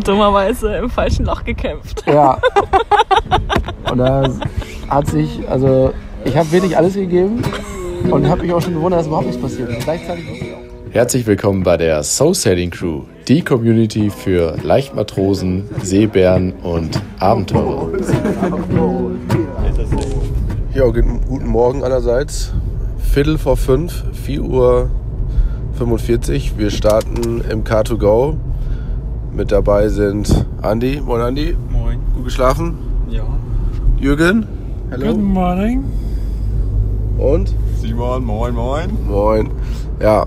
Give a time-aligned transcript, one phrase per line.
[0.04, 2.04] dummerweise im falschen Loch gekämpft.
[2.06, 2.38] Ja.
[3.90, 4.28] Und da
[4.88, 5.92] hat sich, also
[6.24, 7.42] ich habe wirklich alles gegeben
[8.10, 9.84] und habe mich auch schon gewundert, dass überhaupt nichts passiert ist.
[9.84, 10.62] Gleichzeitig wusste ich auch.
[10.92, 17.88] Herzlich willkommen bei der Soul Sailing Crew, die Community für Leichtmatrosen, Seebären und Abenteurer.
[20.74, 22.52] Ja, guten guten Morgen allerseits.
[22.98, 24.90] Viertel vor fünf, 4 Uhr
[25.78, 26.58] 45.
[26.58, 28.36] Wir starten im Car2Go.
[29.34, 31.00] Mit dabei sind Andi.
[31.02, 31.56] Moin Andi.
[31.70, 31.98] Moin.
[32.14, 32.76] Gut geschlafen?
[33.08, 33.24] Ja.
[33.98, 34.46] Jürgen.
[34.90, 35.06] Hallo.
[35.06, 35.84] Good morning.
[37.16, 37.54] Und?
[37.80, 38.90] Simon, moin, moin.
[39.08, 39.50] Moin.
[40.00, 40.26] Ja,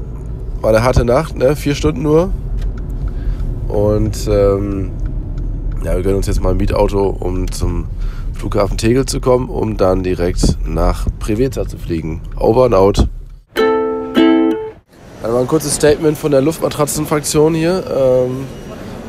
[0.60, 1.56] war eine harte Nacht, ne?
[1.56, 2.32] Vier Stunden nur.
[3.68, 4.90] Und ähm,
[5.84, 7.86] ja, wir gönnen uns jetzt mal ein Mietauto, um zum
[8.34, 12.22] Flughafen Tegel zu kommen, um dann direkt nach Preveza zu fliegen.
[12.38, 13.08] Over and out.
[13.54, 17.84] Dann mal ein kurzes Statement von der Luftmatratzenfraktion hier.
[17.88, 18.65] Ähm,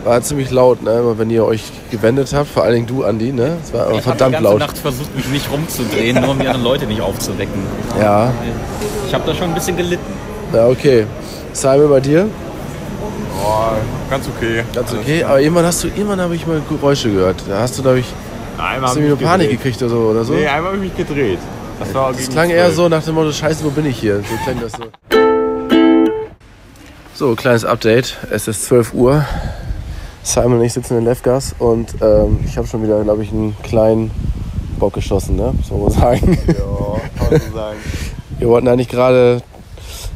[0.06, 0.92] war ziemlich laut, ne?
[1.00, 3.56] Immer wenn ihr euch gewendet habt, vor allen Dingen du, Andi, ne?
[3.62, 4.58] Es war aber Ich habe die verdammt ganze laut.
[4.60, 7.60] Nacht versucht, mich nicht rumzudrehen, nur um die anderen Leute nicht aufzuwecken.
[8.00, 8.32] Ja,
[9.06, 10.04] Ich habe da schon ein bisschen gelitten.
[10.54, 11.06] ja, okay.
[11.52, 12.28] Simon, bei dir?
[13.42, 13.76] Boah,
[14.10, 14.62] ganz okay.
[14.74, 17.36] Ganz okay, aber irgendwann hast du, irgendwann habe ich mal Geräusche gehört.
[17.48, 18.06] Da hast du, glaube ich,
[18.58, 20.32] Einmal hast du nur Panik gekriegt oder so, oder so?
[20.32, 21.38] Nee, einmal habe ich mich gedreht.
[21.78, 24.18] Das war Das klang eher so nach dem Motto, scheiße, wo bin ich hier?
[24.20, 24.84] So klang das so.
[27.14, 28.16] So, kleines Update.
[28.30, 29.24] Es ist 12 Uhr.
[30.26, 33.56] Simon und ich sitzen in Lefgas und ähm, ich habe schon wieder, glaube ich, einen
[33.62, 34.10] kleinen
[34.76, 35.54] Bock geschossen, ne?
[35.62, 36.36] Soll man sagen.
[36.48, 36.54] Ja,
[37.16, 37.78] kann man so sagen.
[38.40, 39.40] Wir wollten eigentlich gerade,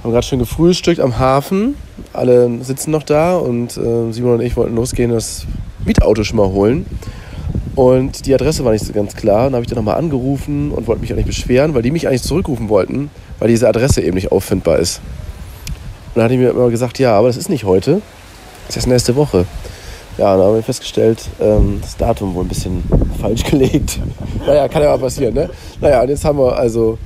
[0.02, 1.76] haben gerade schon gefrühstückt am Hafen.
[2.12, 5.46] Alle sitzen noch da und äh, Simon und ich wollten losgehen, das
[5.84, 6.86] Mietauto schon mal holen.
[7.76, 9.44] Und die Adresse war nicht so ganz klar.
[9.44, 12.24] Dann habe ich dann nochmal angerufen und wollte mich eigentlich beschweren, weil die mich eigentlich
[12.24, 15.00] zurückrufen wollten, weil diese Adresse eben nicht auffindbar ist.
[16.08, 18.02] Und dann hatte ich mir immer gesagt, ja, aber das ist nicht heute,
[18.66, 19.46] das ist erst nächste Woche.
[20.20, 22.82] Ja, dann haben wir festgestellt, ähm, das Datum wohl ein bisschen
[23.22, 23.98] falsch gelegt.
[24.46, 25.48] naja, kann ja mal passieren, ne?
[25.80, 26.98] Naja, und jetzt haben wir also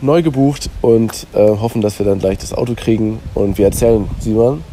[0.00, 3.20] neu gebucht und äh, hoffen, dass wir dann gleich das Auto kriegen.
[3.34, 4.64] Und wir erzählen, Simon,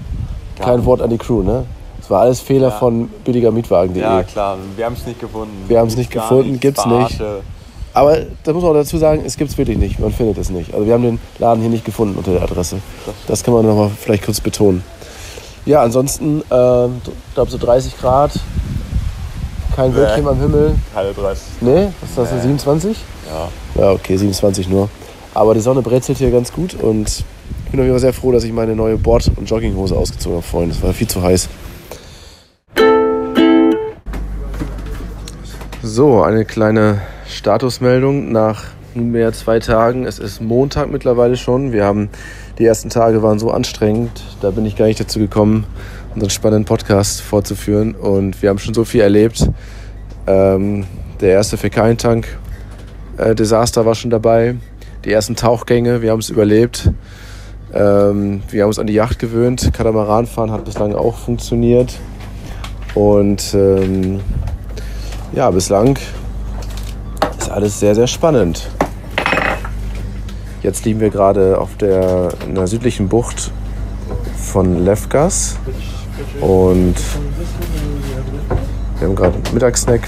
[0.59, 1.65] kein Wort an die Crew, ne?
[2.01, 4.01] Es war alles Fehler von billigermietwagen.de.
[4.01, 4.57] Ja, klar.
[4.75, 5.53] Wir haben es nicht gefunden.
[5.67, 7.17] Wir haben es nicht gefunden, nichts, gibt's nicht.
[7.17, 7.41] Verarsche.
[7.93, 9.99] Aber da muss man auch dazu sagen, es gibt es wirklich nicht.
[9.99, 10.73] Man findet es nicht.
[10.73, 12.77] Also wir haben den Laden hier nicht gefunden unter der Adresse.
[13.27, 14.81] Das kann man nochmal vielleicht kurz betonen.
[15.67, 18.31] Ja, ansonsten, ähm, ich glaube so 30 Grad,
[19.75, 19.97] kein Nee.
[19.97, 20.75] Wölkchen am Himmel.
[20.93, 21.43] Keine 30.
[21.59, 22.41] Nee, was ist das, Nee.
[22.41, 22.97] 27?
[23.29, 23.81] Ja.
[23.81, 24.87] Ja, okay, 27 nur.
[25.33, 27.09] Aber die Sonne brezelt hier ganz gut und
[27.65, 30.37] ich bin auf jeden Fall sehr froh, dass ich meine neue Board- und Jogginghose ausgezogen
[30.37, 30.69] habe vorhin.
[30.69, 31.49] Das war viel zu heiß.
[35.83, 38.63] So, eine kleine Statusmeldung nach
[38.95, 40.05] nunmehr zwei Tagen.
[40.05, 41.73] Es ist Montag mittlerweile schon.
[41.73, 42.09] Wir haben
[42.57, 45.65] die ersten Tage waren so anstrengend, da bin ich gar nicht dazu gekommen,
[46.13, 47.93] unseren spannenden Podcast fortzuführen.
[47.93, 49.47] Und wir haben schon so viel erlebt.
[50.25, 50.85] Ähm,
[51.21, 52.27] der erste Fäkalientank
[53.17, 54.55] äh, war schon dabei.
[55.05, 56.91] Die ersten Tauchgänge, wir haben es überlebt.
[57.73, 59.71] Ähm, wir haben uns an die Yacht gewöhnt.
[59.73, 61.99] Katamaranfahren hat bislang auch funktioniert.
[62.95, 64.19] Und ähm,
[65.33, 65.99] ja, bislang
[67.37, 68.67] ist alles sehr, sehr spannend.
[70.63, 73.51] Jetzt liegen wir gerade auf der, in der südlichen Bucht
[74.37, 75.57] von Lefgas.
[76.41, 76.95] Und
[78.97, 80.01] wir haben gerade einen Mittagssnack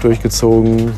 [0.00, 0.92] durchgezogen.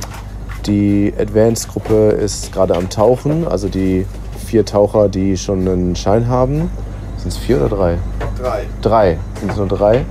[0.66, 4.06] Die Advanced-Gruppe ist gerade am Tauchen, also die
[4.46, 6.70] vier Taucher, die schon einen Schein haben.
[7.18, 7.98] Sind es vier oder drei?
[8.40, 8.64] Drei.
[8.80, 9.18] Drei.
[9.38, 10.04] Sind es nur drei?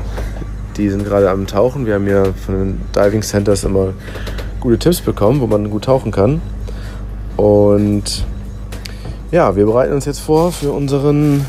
[0.78, 1.86] Die sind gerade am Tauchen.
[1.86, 3.94] Wir haben ja von den Diving Centers immer
[4.60, 6.42] gute Tipps bekommen, wo man gut tauchen kann.
[7.38, 8.26] Und
[9.32, 11.46] ja, wir bereiten uns jetzt vor für unseren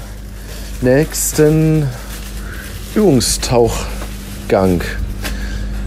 [0.80, 1.86] nächsten
[2.94, 4.82] Übungstauchgang.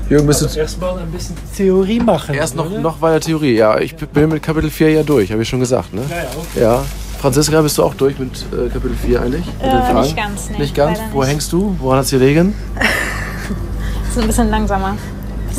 [0.10, 2.34] Jürgen, bist du Erstmal ein bisschen Theorie machen.
[2.34, 2.80] Erst noch, oder?
[2.80, 3.56] noch weiter Theorie.
[3.56, 5.94] Ja, ich bin mit Kapitel 4 ja durch, habe ich schon gesagt.
[5.94, 6.02] Ne?
[6.10, 6.62] Ja, ja, okay.
[6.62, 6.84] Ja.
[7.20, 9.46] Franziska, bist du auch durch mit äh, Kapitel 4 eigentlich?
[9.62, 11.00] Äh, nicht ganz, nee, Nicht ganz?
[11.12, 11.30] Wo nicht.
[11.32, 11.76] hängst du?
[11.80, 12.56] Woran hat's gelegen?
[14.10, 14.96] Ist ein bisschen langsamer.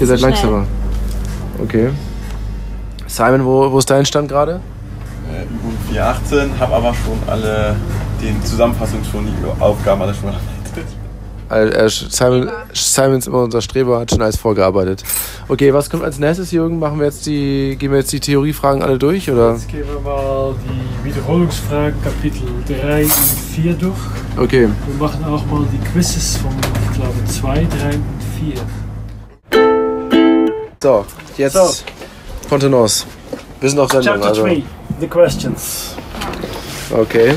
[0.01, 0.67] Ihr seid langsamer.
[1.63, 1.91] Okay.
[3.11, 4.61] Simon, wo, wo ist dein Stand gerade?
[5.29, 7.75] Äh, Übung 418, habe aber schon alle,
[8.23, 10.87] den Zusammenfassungen schon, die Aufgaben alle schon erarbeitet.
[11.51, 15.03] Äh, äh, Simon, Simon ist immer unser Streber, hat schon alles vorgearbeitet.
[15.49, 16.79] Okay, was kommt als nächstes, Jürgen?
[16.79, 19.29] Machen wir jetzt die, gehen wir jetzt die Theoriefragen alle durch?
[19.29, 19.55] Oder?
[19.55, 23.99] Jetzt gehen wir mal die Wiederholungsfragen Kapitel 3 und 4 durch.
[24.37, 24.69] Okay.
[24.87, 26.53] Wir machen auch mal die Quizzes von,
[26.89, 28.05] ich glaube, 2, 3 und
[28.39, 29.61] 4.
[30.81, 31.05] So,
[31.37, 32.00] jetzt So.
[32.50, 33.06] Kontenance.
[33.61, 34.14] Wir sind auf Sendung.
[34.14, 34.43] Chapter Also.
[34.43, 34.64] 3,
[34.99, 35.94] the questions.
[36.91, 37.37] Okay.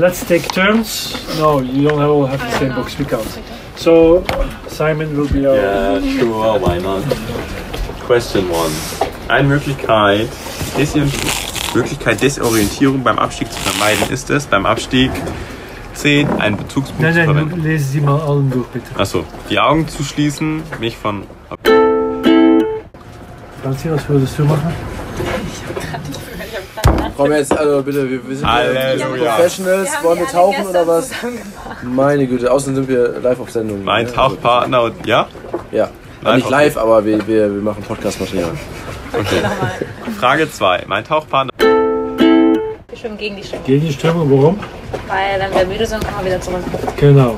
[0.00, 1.14] let's take turns.
[1.38, 2.98] No, you don't all have the same box.
[2.98, 3.24] We can't.
[3.76, 4.24] So
[4.66, 5.54] Simon will be our.
[5.54, 7.04] Yeah, sure, why not?
[8.04, 8.72] Question one.
[9.28, 10.28] Eine Möglichkeit,
[11.72, 15.12] Möglichkeit Desorientierung beim Abstieg zu vermeiden ist es, beim Abstieg
[16.00, 17.62] 10 einen Bezugspunkt Nein, zu nein, verwenden.
[17.62, 18.86] lesen Sie mal allen durch, bitte.
[18.98, 21.24] Achso, die Augen zu schließen, mich von.
[23.62, 24.72] Franzi, was würdest du machen?
[27.16, 29.34] Komm jetzt, also bitte, wir, wir sind ja Halleluja.
[29.34, 31.10] Professionals, wollen wir tauchen oder was?
[31.82, 33.84] Meine Güte, außerdem sind wir live auf Sendung.
[33.84, 34.12] Mein ne?
[34.12, 35.06] Tauchpartner und.
[35.06, 35.28] Ja?
[35.70, 35.90] Ja,
[36.22, 38.52] Live nicht auf- live, aber wir, wir, wir machen Podcast-Material.
[40.18, 40.84] Frage 2.
[40.86, 41.52] Mein Tauchpartner.
[42.90, 43.66] Wir schwimmen gegen die Strömung.
[43.66, 44.58] Gegen die Strömung, warum?
[45.06, 46.64] Weil wenn wir müde sind, kommen wir wieder zurück.
[46.96, 47.36] Genau.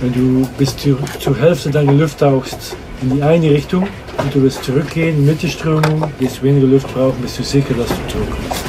[0.00, 3.86] Wenn du bis zur, zur Hälfte deiner Luft tauchst in die eine Richtung
[4.18, 7.72] und du willst zurückgehen mit der Strömung, wirst du weniger Luft brauchen, bist du sicher,
[7.74, 8.64] dass du zurückkommst.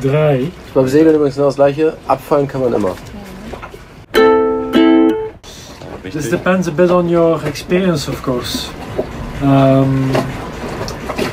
[0.00, 0.44] Drei.
[0.72, 2.94] Beim Segeln übrigens genau das gleiche, abfallen kann man immer.
[6.12, 8.68] This depends a bit on your experience, of course.
[9.40, 10.12] Um,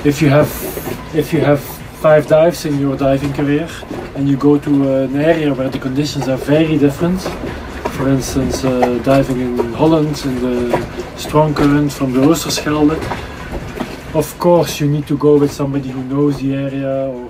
[0.03, 0.47] if you have
[1.13, 1.59] if you have
[2.01, 3.67] five dives in your diving career
[4.15, 7.19] and you go to an area where the conditions are very different,
[7.91, 10.87] for instance, uh, diving in Holland in the
[11.17, 12.95] strong current from the Oosterschelde,
[14.15, 17.09] of course you need to go with somebody who knows the area.
[17.09, 17.29] Or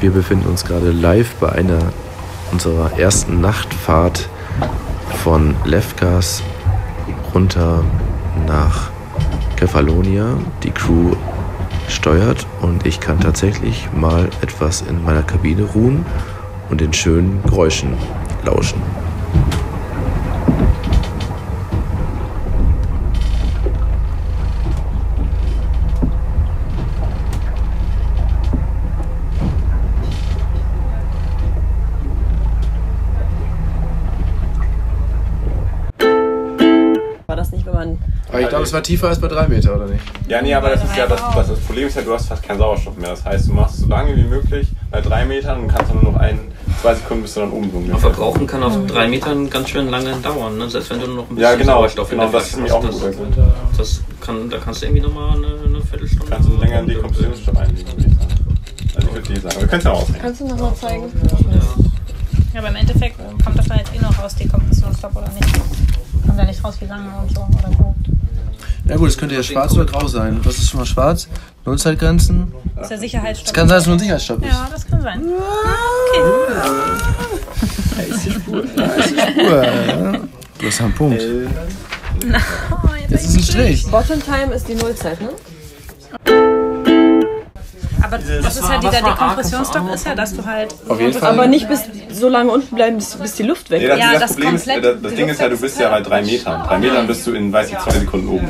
[0.00, 1.92] Wir befinden uns gerade live bei einer
[2.50, 4.30] unserer ersten Nachtfahrt
[5.22, 6.42] von Lefkas
[7.34, 7.84] runter
[8.46, 8.90] nach
[9.56, 10.38] Kefalonia.
[10.62, 11.14] Die Crew
[11.88, 16.04] steuert und ich kann tatsächlich mal etwas in meiner Kabine ruhen
[16.70, 17.94] und den schönen Geräuschen
[18.44, 18.80] lauschen.
[38.60, 40.02] Aber es war tiefer als bei drei Meter, oder nicht?
[40.28, 42.42] Ja, nee, aber das ist ja das, das, das Problem ist ja, du hast fast
[42.42, 43.08] keinen Sauerstoff mehr.
[43.10, 46.12] Das heißt, du machst so lange wie möglich bei drei Metern und kannst dann nur
[46.12, 46.38] noch ein,
[46.82, 47.96] zwei Sekunden bis du dann oben so.
[47.98, 50.68] Verbrauchen kann auf drei Metern ganz schön lange dauern, ne?
[50.68, 52.56] selbst wenn du nur noch ein bisschen Ja, genau, Sauerstoff genau, in der das ist
[52.56, 52.84] Flasche auch hast.
[52.84, 53.36] ein Das, guter Grund.
[53.78, 56.26] das kann, da kannst du irgendwie nochmal eine, eine Viertelstunde.
[56.30, 58.30] Kannst du länger in Dekompressionsstoff einlegen, würde ich sagen.
[58.94, 60.20] Also ich würde die sagen, aber wir können es ja ausrechnen.
[60.22, 61.04] Kannst du nochmal zeigen?
[62.52, 65.46] Ja, aber im Endeffekt kommt das dann jetzt eh noch raus, Dekompressionsstopp oder nicht.
[66.26, 67.94] Kommt ja nicht raus, wie lange und so oder wo.
[68.90, 70.40] Ja gut, es könnte ja schwarz oder grau sein.
[70.42, 71.28] Was ist schon mal schwarz?
[71.64, 72.52] Nullzeitgrenzen?
[72.74, 73.46] Das ist der Sicherheitsstopp.
[73.46, 74.52] Es kann sein, dass es nur ein Sicherheitsstopp ist.
[74.52, 75.22] Ja, das kann sein.
[79.38, 80.12] Uah,
[80.60, 81.22] Du hast einen Punkt.
[83.08, 83.86] Jetzt ist ein Strich.
[83.90, 85.28] Bottom Time ist die Nullzeit, ne?
[88.02, 90.74] Aber das ist halt dieser Dekompressionsstopp, ist ja, dass du halt.
[90.88, 91.32] Auf jeden Fall.
[91.32, 91.80] Aber nicht bis
[92.12, 93.88] so lange unten bleiben, bis, bis die Luft weg ist.
[93.90, 95.80] das, Ja, das, das Problem ist, komplett- das, das Ding ist ja, du bist ist
[95.80, 96.66] ja ja- bei drei Metern.
[96.66, 98.48] Drei Metern bist du in, weiß ich, zwei Sekunden oben.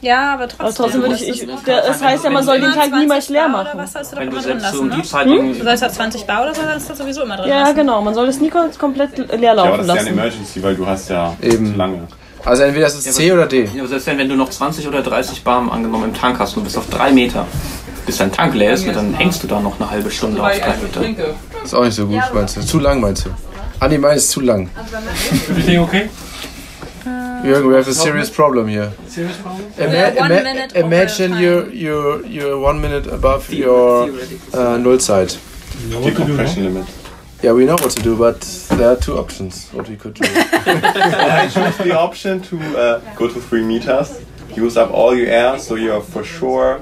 [0.00, 0.66] Ja, aber trotzdem.
[0.66, 3.28] Aber trotzdem würde ich, ich Das der, das heißt ja, man soll den 20 niemals
[3.28, 3.68] leer machen.
[3.72, 5.02] Oder was sollst du da Wenn du immer drin lassen, die ne?
[5.02, 5.58] Zeit Hm?
[5.58, 7.74] Du sollst halt 20 Bar oder so, dann ist das sowieso immer drin Ja, lassen.
[7.76, 8.00] genau.
[8.02, 10.18] Man soll das nie kom- komplett leer Ja, aber laufen das ist ja eine lassen.
[10.18, 11.72] Emergency, weil du hast ja Eben.
[11.72, 12.08] zu lange.
[12.44, 13.64] Also entweder das ist C oder D.
[13.64, 16.56] Ja, aber selbst wenn, wenn du noch 20 oder 30 Bar angenommen im Tank hast
[16.56, 17.44] und bist auf drei Meter,
[18.06, 20.74] bis dein Tank leer ist, dann hängst du da noch eine halbe Stunde auf drei
[20.76, 21.26] Meter.
[21.64, 22.60] Ist auch nicht so gut, meinst du?
[22.60, 23.30] Zu lang, meinst du?
[23.80, 24.70] Andi meint, es ist zu lang.
[25.50, 26.08] Everything okay?
[27.48, 28.92] Jürgen, we have a serious problem here.
[29.06, 29.72] Serious problem?
[29.78, 35.38] Ima one ima imagine you're, you're, you're one minute above your uh, Nullzeit.
[36.04, 36.86] Decompression limit.
[37.42, 38.40] Yeah, we know what to do, but
[38.76, 40.24] there are two options what we could do.
[40.26, 44.20] I choose the option to uh, go to three meters,
[44.54, 46.80] use up all your air, so you're for sure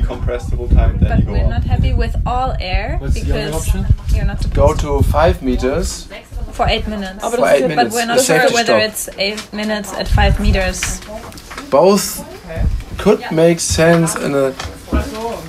[0.00, 1.50] decompressed the whole time, then But you go we're up.
[1.50, 3.86] not happy with all air What's the other because option?
[4.14, 6.08] you're not supposed Go to five meters
[6.52, 7.22] for eight minutes.
[7.24, 8.88] Aber for das ist eight ja- But we're The not sure whether stop.
[8.88, 11.00] it's eight minutes at five meters.
[11.70, 12.24] Both
[12.98, 14.52] could make sense in a.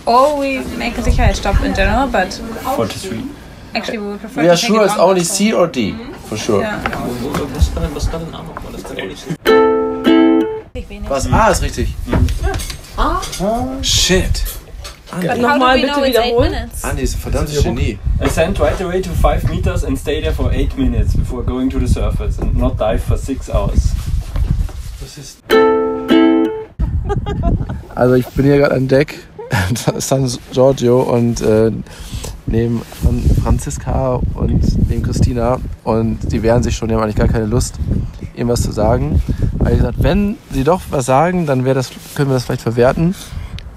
[0.06, 3.24] Or we make a Sicherheitsstopp in general, but 43.
[3.76, 5.24] actually we would prefer We to are take sure it it's only.
[5.24, 6.14] C or D, mm-hmm.
[6.28, 6.62] for sure.
[6.62, 6.80] Ja.
[7.54, 8.64] Was war denn, was war denn auch noch?
[8.64, 9.26] War das denn nicht?
[10.90, 11.10] Wenig.
[11.10, 11.28] Was?
[11.32, 11.94] A ist richtig.
[12.98, 13.22] Ah?
[13.82, 14.44] Shit.
[15.12, 16.70] But how do Nochmal we bitte know it's eight wiederholen.
[16.84, 17.98] Andi ist ein verdammtes Genie.
[18.20, 21.80] Ascend right away to 5 meters and stay there for 8 minutes before going to
[21.80, 23.92] the surface and not dive for 6 hours.
[25.00, 25.40] Das ist
[27.96, 29.16] Also ich bin hier gerade an Deck,
[29.98, 31.72] San Giorgio und äh,
[32.48, 37.28] neben Fran Franziska und neben Christina und die wehren sich schon, die haben eigentlich gar
[37.28, 37.76] keine Lust,
[38.36, 39.22] irgendwas zu sagen.
[39.60, 43.16] Aber ich gesagt, wenn sie doch was sagen, dann das, können wir das vielleicht verwerten.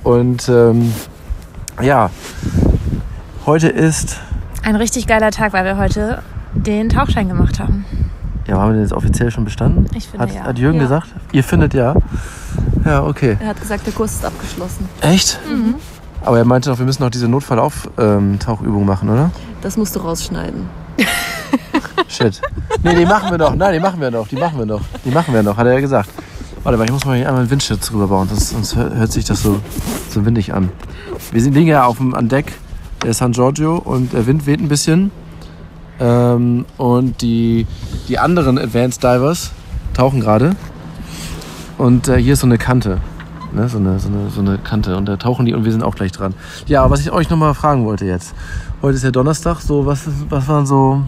[0.04, 0.92] Und ähm,
[1.82, 2.10] Ja,
[3.46, 4.18] heute ist,
[4.62, 6.22] Ein richtig geiler Tag, weil wir heute
[6.54, 7.84] den Tauchschein gemacht haben.
[8.46, 9.86] ja, haben wir den jetzt offiziell schon bestanden?
[9.96, 10.42] Ich finde Hat, ja.
[10.42, 10.84] hat Jürgen Ja.
[10.84, 11.08] gesagt?
[11.32, 11.94] Ihr findet ja?
[12.84, 13.36] Ja, okay.
[13.40, 14.88] Er hat gesagt, der Kurs ist abgeschlossen.
[15.00, 15.38] Echt?
[16.22, 19.30] Aber er meinte doch, wir müssen noch diese Notfallauf-Tauchübung machen, oder?
[19.62, 20.68] Das musst du rausschneiden.
[22.08, 22.40] Shit.
[22.82, 23.54] Nee, die machen wir noch.
[23.54, 24.28] Nein, die machen wir noch.
[24.28, 24.82] Die machen wir noch.
[25.04, 26.10] Die machen wir noch, hat er ja gesagt.
[26.62, 29.24] Warte mal, ich muss mal hier einmal einen Windschutz rüber bauen, sonst, sonst hört sich
[29.24, 29.60] das so,
[30.10, 30.68] so windig an.
[31.32, 32.52] Wir sind liegen ja auf dem, an Deck
[33.02, 35.10] der San Giorgio und der Wind weht ein bisschen.
[35.98, 37.66] Ähm, und die,
[38.08, 39.52] die anderen Advanced Divers
[39.94, 40.54] tauchen gerade.
[41.78, 42.98] Und äh, hier ist so eine Kante.
[43.52, 44.96] Ne, so, eine, so, eine, so eine Kante.
[44.96, 46.34] Und da tauchen die und wir sind auch gleich dran.
[46.66, 48.34] Ja, was ich euch nochmal fragen wollte jetzt.
[48.80, 49.60] Heute ist ja Donnerstag.
[49.60, 51.02] So, was, ist- was waren so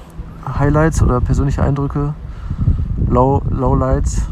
[0.58, 2.14] Highlights oder persönliche Eindrücke?
[3.08, 4.22] Low, Lowlights?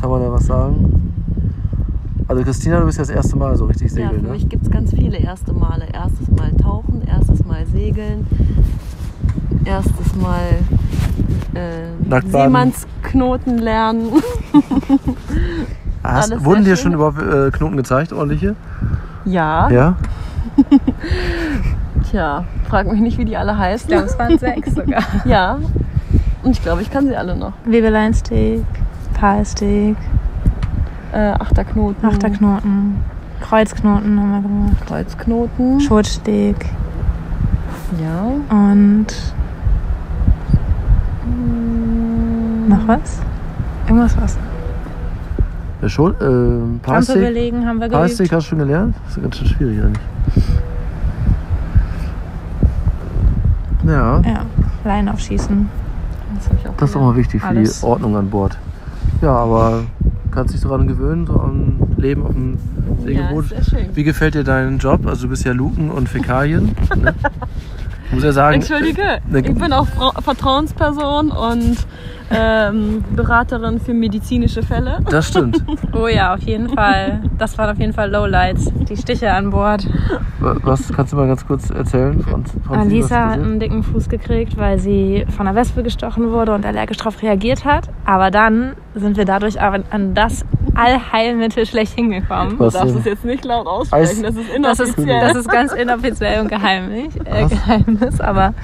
[0.00, 1.12] Kann man da was sagen?
[2.26, 4.32] Also Christina, du bist ja das erste Mal so richtig Ja, segeln, für ne?
[4.32, 5.86] mich gibt es ganz viele erste Male.
[5.92, 8.26] Erstes Mal tauchen, erstes Mal segeln,
[9.64, 10.58] erstes Mal
[11.54, 12.20] äh.
[12.30, 14.06] Seemannsknoten lernen.
[16.04, 16.84] Hast, alles wurden dir schön.
[16.84, 18.54] schon überhaupt äh, Knoten gezeigt, ordentliche?
[19.24, 19.94] Ja, Ja?
[22.10, 23.88] tja, frag mich nicht, wie die alle Ich heißen.
[23.88, 25.02] glaube, es waren sechs sogar.
[25.24, 25.58] Ja,
[26.42, 27.52] und ich glaube, ich kann sie alle noch.
[27.64, 28.64] Webeleinstieg,
[29.14, 29.96] Palstieg,
[31.12, 32.96] Äh, Achterknoten, Achterknoten,
[33.40, 35.80] Kreuzknoten haben wir gemacht, Kreuzknoten.
[35.80, 36.56] Schutzsteg
[38.02, 38.24] Ja.
[38.56, 39.06] und
[42.68, 43.20] noch was?
[43.86, 44.38] Irgendwas was?
[45.82, 47.16] Ja schon, äh, Parstig?
[47.20, 48.00] belegen haben wir geübt.
[48.00, 48.94] Parstig hast du schon gelernt?
[49.06, 50.02] Das ist ganz schön schwierig eigentlich.
[53.86, 54.44] Ja, Ja,
[54.84, 55.68] Leinen aufschießen.
[56.36, 57.16] Das habe ich auch das ist doch gelernt.
[57.16, 57.80] mal wichtig für Alles.
[57.80, 58.56] die Ordnung an Bord.
[59.20, 59.82] Ja, aber
[60.30, 62.56] kannst dich daran gewöhnen, so am Leben auf dem
[63.00, 63.44] Ja, Segelboot.
[63.68, 63.86] schön.
[63.94, 65.06] Wie gefällt dir dein Job?
[65.06, 66.74] Also du bist ja Luken und Fäkalien.
[66.96, 67.14] ne?
[68.12, 69.86] Ich muss ja sagen, Entschuldige, Ne- ich bin auch
[70.22, 71.78] Vertrauensperson und
[72.30, 74.98] ähm, Beraterin für medizinische Fälle.
[75.08, 75.64] das stimmt.
[75.94, 77.22] Oh ja, auf jeden Fall.
[77.38, 78.70] Das waren auf jeden Fall Lowlights.
[78.88, 79.86] Die Stiche an Bord.
[80.40, 82.22] Wa- Was kannst du mal ganz kurz erzählen,
[82.70, 86.66] Alisa was hat einen dicken Fuß gekriegt, weil sie von einer Wespe gestochen wurde und
[86.66, 87.88] allergisch darauf reagiert hat.
[88.04, 92.58] Aber dann sind wir dadurch an das Allheilmittel schlecht hingekommen.
[92.58, 93.00] Was Du darfst denn?
[93.00, 95.20] es jetzt nicht laut aussprechen, das ist Das ist, inoffiziell.
[95.20, 97.46] das ist ganz inoffiziell und geheimlich, äh?
[97.48, 98.54] Geheimnis, aber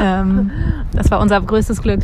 [0.00, 0.50] ähm,
[0.94, 2.00] das war unser größtes Glück.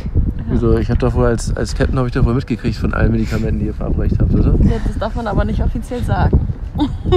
[0.49, 0.77] Wieso?
[0.77, 3.59] Ich habe doch wohl als, als Captain habe ich doch wohl mitgekriegt von allen Medikamenten,
[3.59, 4.55] die ihr verabreicht habt, oder?
[4.61, 6.47] Ja, Das darf man aber nicht offiziell sagen.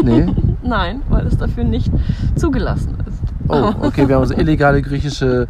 [0.02, 0.26] Nee?
[0.62, 1.90] Nein, weil es dafür nicht
[2.36, 3.05] zugelassen ist.
[3.48, 5.46] Oh, okay, wir haben so illegale griechische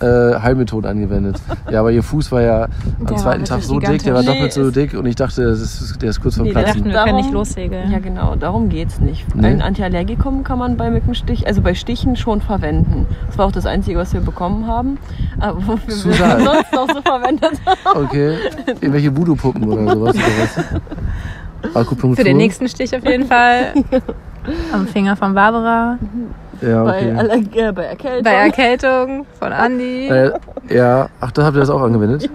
[0.00, 0.06] äh,
[0.40, 1.36] Heilmethoden angewendet.
[1.70, 2.64] Ja, aber ihr Fuß war ja
[2.98, 5.42] am Der zweiten Tag so dick, der war doppelt Nee, so dick und ich dachte,
[5.50, 6.72] das ist, der ist kurz vor Nee, Wir Platzen.
[6.74, 7.90] dachten, wir Darum- können nicht lossegeln.
[7.90, 9.24] Ja, genau, darum geht's nicht.
[9.34, 9.48] Nee.
[9.48, 13.06] Ein Antiallergikum kann man bei Mückenstich, also bei Stichen schon verwenden.
[13.26, 14.98] Das war auch das Einzige, was wir bekommen haben.
[15.38, 16.44] Aber wofür wir Susan.
[16.44, 17.52] sonst noch so verwendet
[17.84, 18.04] haben.
[18.06, 18.36] Okay,
[18.80, 20.14] irgendwelche Voodoo-Puppen oder sowas.
[20.16, 21.74] Oder was?
[21.76, 22.16] Akupunktur?
[22.16, 23.74] Für den nächsten Stich auf jeden Fall.
[24.72, 25.98] Am Finger von Barbara.
[26.62, 27.14] Ja, Bei, okay.
[27.16, 28.24] Allerg äh, bei Erkältung.
[28.24, 30.08] Bei Erkältung von Andi.
[30.08, 30.32] Äh,
[30.68, 32.28] ja, ach, da habt ihr das auch angewendet?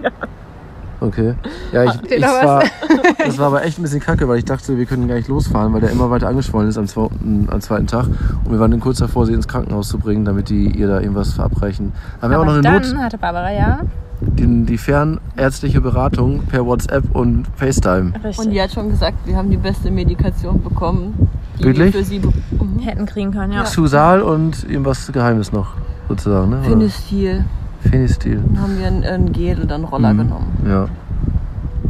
[1.00, 1.34] Okay.
[1.72, 2.64] Ja, ich, ich war,
[3.18, 5.72] das war aber echt ein bisschen kacke, weil ich dachte, wir können gar nicht losfahren,
[5.72, 8.06] weil der immer weiter angeschwollen ist am zweiten, am zweiten Tag.
[8.44, 11.00] Und wir waren dann kurz davor, sie ins Krankenhaus zu bringen, damit die ihr da
[11.00, 11.92] irgendwas verabreichen.
[12.22, 13.80] Haben wir Aber auch noch eine dann Not, hatte Barbara ja.
[14.20, 18.12] Die, die fernärztliche Beratung per WhatsApp und FaceTime.
[18.22, 18.38] Richtig.
[18.38, 21.28] Und die hat schon gesagt, wir haben die beste Medikation bekommen.
[21.58, 21.94] Die Wirklich?
[21.94, 22.78] Wir für sie mhm.
[22.80, 23.62] hätten kriegen können, ja.
[23.62, 25.74] Xusal und irgendwas Geheimes noch,
[26.08, 26.50] sozusagen.
[26.50, 26.62] Ne?
[26.62, 27.44] Finistil.
[27.80, 28.42] Phenistil.
[28.46, 30.18] Dann haben wir ein, ein Gel oder einen Roller Mhm.
[30.18, 30.46] genommen.
[30.66, 30.88] Ja.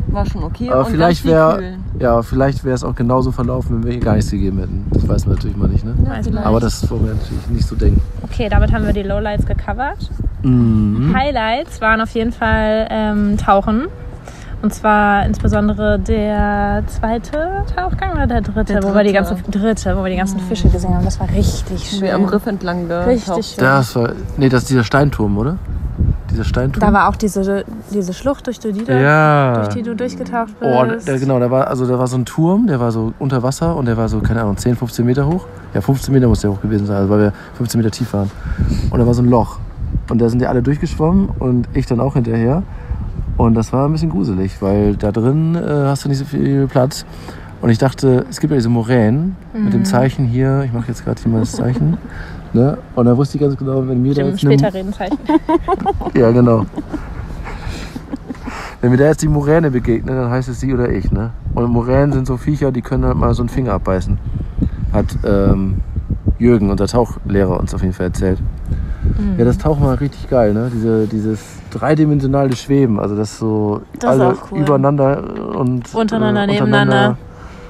[0.09, 0.71] War schon okay.
[0.71, 4.15] Aber und vielleicht wäre ja, vielleicht wäre es auch genauso verlaufen, wenn wir ihr gar
[4.17, 4.87] nichts gegeben hätten.
[4.91, 5.95] Das weiß man natürlich mal nicht, ne?
[6.23, 6.47] Vielleicht.
[6.47, 8.01] Aber das wollen wir natürlich nicht so denken.
[8.23, 10.11] Okay, damit haben wir die Lowlights gecovert.
[10.47, 11.15] Mhm.
[11.17, 13.87] Highlights waren auf jeden Fall ähm, Tauchen.
[14.63, 19.35] Und zwar insbesondere der zweite Tauchgang oder der dritte, Der wo wir die dritte.
[19.35, 21.05] ganzen dritte, wo wir die ganzen Fische gesehen haben.
[21.05, 22.01] Das war richtig schön.
[22.01, 23.07] wir am Riff entlang getaucht.
[23.07, 23.65] Richtig schön.
[23.65, 24.13] Das war.
[24.39, 25.59] Nee, das ist dieser Steinturm, oder?
[26.31, 26.81] Dieser Steinturm.
[26.81, 29.55] Da war auch diese, diese Schlucht, durch die, du, ja.
[29.55, 30.63] durch die du durchgetaucht bist.
[30.63, 33.43] Oh, da, genau, da war, also da war so ein Turm, der war so unter
[33.43, 35.47] Wasser und der war so, keine Ahnung, 10, 15 Meter hoch.
[35.75, 38.31] Ja, 15 Meter muss der hoch gewesen sein, also weil wir 15 Meter tief waren.
[38.91, 39.59] Und da war so ein Loch.
[40.11, 42.63] Und da sind die alle durchgeschwommen und ich dann auch hinterher.
[43.37, 46.67] Und das war ein bisschen gruselig, weil da drin äh, hast du nicht so viel
[46.69, 47.05] Platz.
[47.61, 51.05] Und ich dachte, es gibt ja diese Moränen mit dem Zeichen hier, ich mache jetzt
[51.05, 51.99] gerade hier mal das Zeichen.
[52.53, 52.79] Ne?
[52.95, 55.19] Und da wusste ich ganz genau, wenn mir da jetzt später reden Zeichen.
[56.15, 56.65] ja, genau.
[58.81, 61.11] Wenn mir da jetzt die Moräne begegnet, dann heißt es sie oder ich.
[61.13, 61.33] Ne?
[61.55, 64.17] Und Moränen sind so Viecher, die können halt mal so einen Finger abbeißen.
[64.93, 65.83] hat ähm,
[66.39, 68.39] Jürgen, unser Tauchlehrer, uns auf jeden Fall erzählt.
[68.41, 69.39] Mhm.
[69.39, 70.71] Ja, das Tauchen war richtig geil, ne?
[70.75, 71.41] Diese, dieses
[71.71, 74.61] dreidimensionale Schweben, also das so Das alle cool.
[74.61, 75.23] übereinander
[75.57, 77.17] und Untereinander, äh, nebeneinander.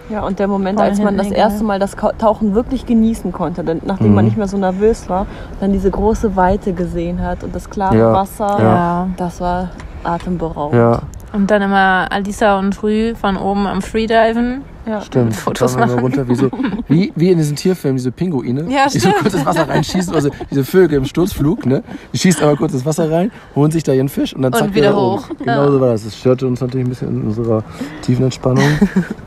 [0.08, 3.80] Ja, und der Moment, als man das erste Mal das Tauchen wirklich genießen konnte, denn
[3.84, 4.14] nachdem Mhm.
[4.14, 5.26] man nicht mehr so nervös war,
[5.58, 9.08] dann diese große Weite gesehen hat und das klare Ja, Wasser, Ja.
[9.16, 9.70] das war
[10.04, 10.76] atemberaubend.
[10.78, 11.00] Ja,
[11.32, 14.62] Und dann immer Alisa und Rü von oben am Freediven.
[14.86, 15.00] Ja.
[15.00, 15.34] stimmt.
[15.34, 15.98] Fotos machen.
[15.98, 16.48] Runter, wie, so,
[16.88, 20.30] wie, wie in diesen Tierfilmen, diese Pinguine, Ja, die so kurz ins Wasser reinschießen, also
[20.50, 21.82] diese Vögel im Sturzflug, ne?
[22.12, 24.58] Die schießen einmal kurz ins Wasser rein, holen sich da ihren Fisch und dann Und
[24.60, 25.28] zack wieder wieder hoch.
[25.28, 25.36] hoch.
[25.40, 25.70] Genau Ja.
[25.72, 26.04] so war das.
[26.04, 27.64] Das störte uns natürlich ein bisschen in unserer
[28.02, 28.62] tiefen Entspannung.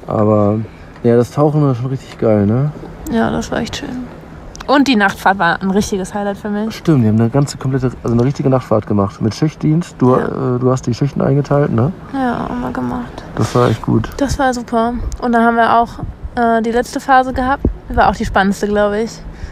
[0.07, 0.59] Aber
[1.03, 2.71] ja, das Tauchen war schon richtig geil, ne?
[3.11, 3.89] Ja, das war echt schön.
[4.69, 6.75] Und die Nachtfahrt war ein richtiges Highlight für mich.
[6.75, 9.19] Stimmt, wir haben eine ganze komplette, also eine richtige Nachtfahrt gemacht.
[9.19, 9.95] Mit Schichtdienst.
[9.97, 10.25] Du, Ja.
[10.27, 11.91] äh, du hast die Schichten eingeteilt, ne?
[12.13, 13.23] Ja, haben wir gemacht.
[13.35, 14.09] Das war echt gut.
[14.17, 14.93] Das war super.
[15.23, 15.89] Und dann haben wir auch
[16.35, 17.63] äh, die letzte Phase gehabt.
[17.89, 19.11] War auch die spannendste, glaube ich.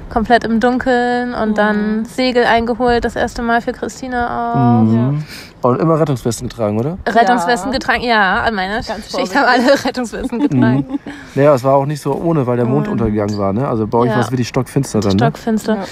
[0.10, 4.84] Komplett im Dunkeln und dann Segel eingeholt, das erste Mal für Christina auch.
[4.84, 5.24] Mhm.
[5.62, 6.98] Und immer Rettungswesten getragen, oder?
[7.08, 11.00] Rettungswesten getragen, ja, an meiner Ganz Schicht haben alle Rettungswesten getragen.
[11.36, 13.68] Naja, es war auch nicht so ohne, weil der Mond Und- untergegangen war, ne?
[13.68, 14.16] Also bei euch Ja.
[14.16, 15.18] war es wirklich stockfinster dann, ne?
[15.18, 15.76] Stockfinster.
[15.76, 15.84] Ja.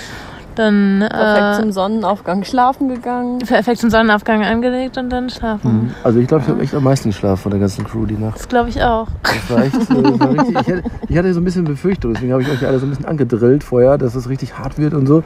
[0.55, 3.39] Dann Perfekt äh, zum Sonnenaufgang schlafen gegangen.
[3.39, 5.71] perfekt zum Sonnenaufgang angelegt und dann schlafen.
[5.71, 5.91] Mhm.
[6.03, 8.35] Also ich glaube, ich habe echt am meisten geschlafen von der ganzen Crew die Nacht.
[8.37, 9.07] Das glaube ich auch.
[9.23, 12.13] Das war echt, äh, das war richtig, ich, hatte, ich hatte so ein bisschen Befürchtung,
[12.13, 14.93] deswegen habe ich euch alle so ein bisschen angedrillt vorher, dass es richtig hart wird
[14.93, 15.23] und so.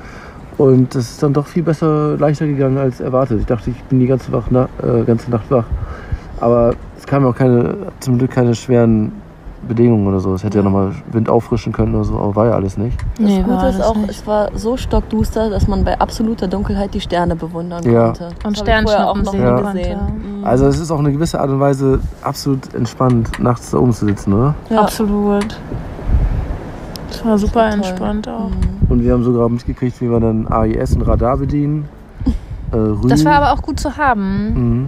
[0.57, 3.39] Und das ist dann doch viel besser, leichter gegangen als erwartet.
[3.39, 5.63] Ich dachte, ich bin die ganze, wach, na, äh, ganze Nacht wach.
[6.41, 9.13] Aber es kamen auch keine, zum Glück keine schweren
[9.69, 10.33] Bedingungen oder so.
[10.33, 12.97] Es hätte ja nochmal Wind auffrischen können oder so, aber war ja alles nicht.
[13.17, 14.09] Das Nee, Gute war ist auch, nicht.
[14.09, 18.05] es war so stockduster, dass man bei absoluter Dunkelheit die Sterne bewundern Ja.
[18.07, 18.29] konnte.
[18.43, 19.77] Und auch Sternschnuppen noch sehen nie konnte.
[19.79, 19.99] gesehen.
[20.39, 20.43] Mhm.
[20.43, 24.05] Also es ist auf eine gewisse Art und Weise absolut entspannt, nachts da oben zu
[24.05, 24.55] sitzen, oder?
[24.69, 24.81] Ja.
[24.81, 25.57] Absolut.
[27.09, 27.73] Das war super Toll.
[27.73, 28.49] entspannt auch.
[28.49, 28.89] Mhm.
[28.89, 31.87] Und wir haben sogar mitgekriegt, wie wir dann AIS und Radar bedienen.
[32.72, 33.07] Äh.
[33.07, 34.53] Das war aber auch gut zu haben.
[34.53, 34.87] Mhm.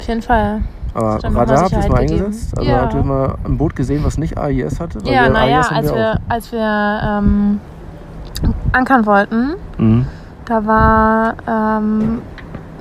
[0.00, 0.60] Auf jeden Fall.
[0.96, 2.56] Aber dann Radar habt ihr das mal eingesetzt?
[2.58, 2.80] Also Ja.
[2.82, 4.98] habt ihr mal ein Boot gesehen, was nicht AIS hatte?
[5.04, 7.60] Weil Ja, naja, als wir, als wir ähm,
[8.72, 9.54] ankern wollten.
[9.78, 10.06] Mhm.
[10.46, 12.18] da war ähm,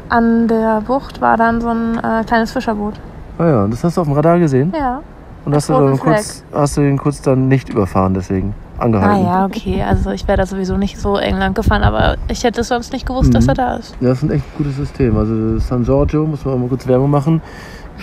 [0.10, 2.94] an der Bucht war dann so ein äh, kleines Fischerboot.
[3.40, 4.72] Ah ja, das hast du auf dem Radar gesehen?
[4.78, 5.02] Ja.
[5.46, 9.26] Und hast du, dann kurz, hast du den kurz dann nicht überfahren, deswegen Ah angehalten.
[9.26, 9.84] ja, okay.
[9.84, 13.06] Also ich wäre da sowieso nicht so eng lang gefahren, aber ich hätte sonst nicht
[13.06, 13.50] gewusst, dass Mhm.
[13.50, 13.96] er da ist.
[14.02, 15.16] Ja, das ist ein echt gutes System.
[15.18, 17.42] Also San Giorgio, muss man mal kurz Werbung machen,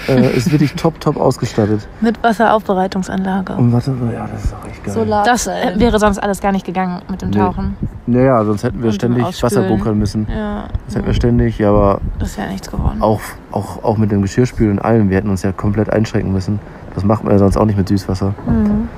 [0.09, 1.87] äh, ist wirklich top, top ausgestattet.
[2.01, 3.55] Mit Wasseraufbereitungsanlage.
[3.55, 4.95] Und warte, ja, das ist auch echt geil.
[4.95, 7.39] Solar Das äh, wäre sonst alles gar nicht gegangen mit dem Nee.
[7.39, 7.77] Tauchen.
[8.07, 9.43] Naja, sonst hätten wir Und ständig.
[9.43, 10.27] Wasser bunkern müssen.
[10.31, 13.01] Ja, Das hätten wir ständig, ja, aber das wäre nichts geworden.
[13.01, 13.21] auch,
[13.53, 15.11] auch, auch mit dem Geschirrspülen und allem.
[15.11, 16.59] Wir hätten uns ja komplett einschränken müssen.
[16.95, 18.35] Das macht man ja sonst auch nicht mit Süßwasser.
[18.47, 18.89] Mhm.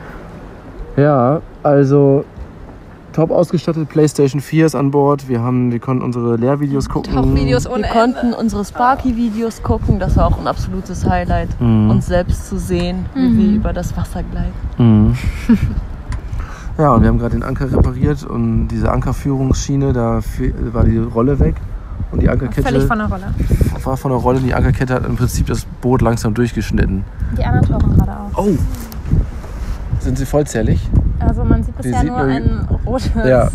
[0.97, 2.25] Ja, also
[3.15, 3.89] top ausgestattet.
[3.89, 5.29] PlayStation 4 ist an Bord.
[5.29, 7.15] Wir, haben, wir konnten unsere Lehrvideos gucken.
[7.15, 9.99] Tauchvideos Wir ohne konnten unsere Sparky-Videos gucken.
[9.99, 11.91] Das war auch ein absolutes Highlight, Mhm.
[11.91, 13.39] uns selbst zu sehen, wie Mhm.
[13.39, 14.53] wir über das Wasser gleiten.
[14.79, 15.15] Mhm.
[16.79, 20.21] ja, und wir haben gerade den Anker repariert und diese Ankerführungsschiene, da
[20.73, 21.55] war die Rolle weg.
[22.11, 23.35] Und die Ankerkette Völlig von der Rolle.
[23.83, 24.39] war von der Rolle.
[24.41, 27.05] Die Ankerkette hat im Prinzip das Boot langsam durchgeschnitten.
[27.37, 28.31] Die anderen tauchen gerade auf.
[28.39, 28.57] Oh!
[30.01, 30.81] Sind sie vollzählig?
[31.21, 33.47] Also man sieht bisher sieht nur ein rotes Ja.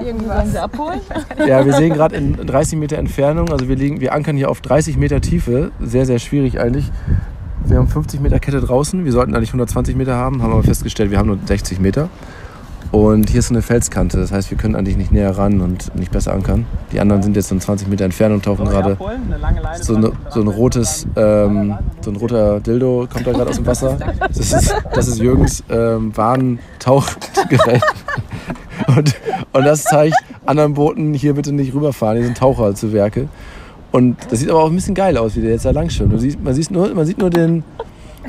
[0.00, 0.54] äh, irgendwas.
[0.56, 1.00] abholen?
[1.46, 4.60] Ja, wir sehen gerade in 30 Meter Entfernung, also wir, liegen, wir ankern hier auf
[4.60, 5.70] 30 Meter Tiefe.
[5.80, 6.90] Sehr, sehr schwierig eigentlich.
[7.64, 9.04] Wir haben 50 Meter Kette draußen.
[9.04, 12.08] Wir sollten eigentlich 120 Meter haben, haben aber festgestellt, wir haben nur 60 Meter.
[12.92, 15.94] Und hier ist so eine Felskante, das heißt, wir können eigentlich nicht näher ran und
[15.94, 16.66] nicht besser ankern.
[16.92, 18.96] Die anderen sind jetzt in 20 Meter Entfernung, tauchen gerade.
[19.80, 23.66] So, eine, so ein rotes, ähm, so ein roter Dildo kommt da gerade aus dem
[23.66, 23.96] Wasser.
[24.28, 27.82] Das ist, das ist Jürgens ähm, Warntauchgerät.
[28.96, 29.14] Und,
[29.52, 30.16] und das zeigt
[30.46, 33.28] anderen Booten, hier bitte nicht rüberfahren, hier sind Taucher zu Werke.
[33.92, 36.18] Und das sieht aber auch ein bisschen geil aus, wie der jetzt da lang schwimmt.
[36.20, 37.64] Siehst, man, sieht nur, man sieht nur den,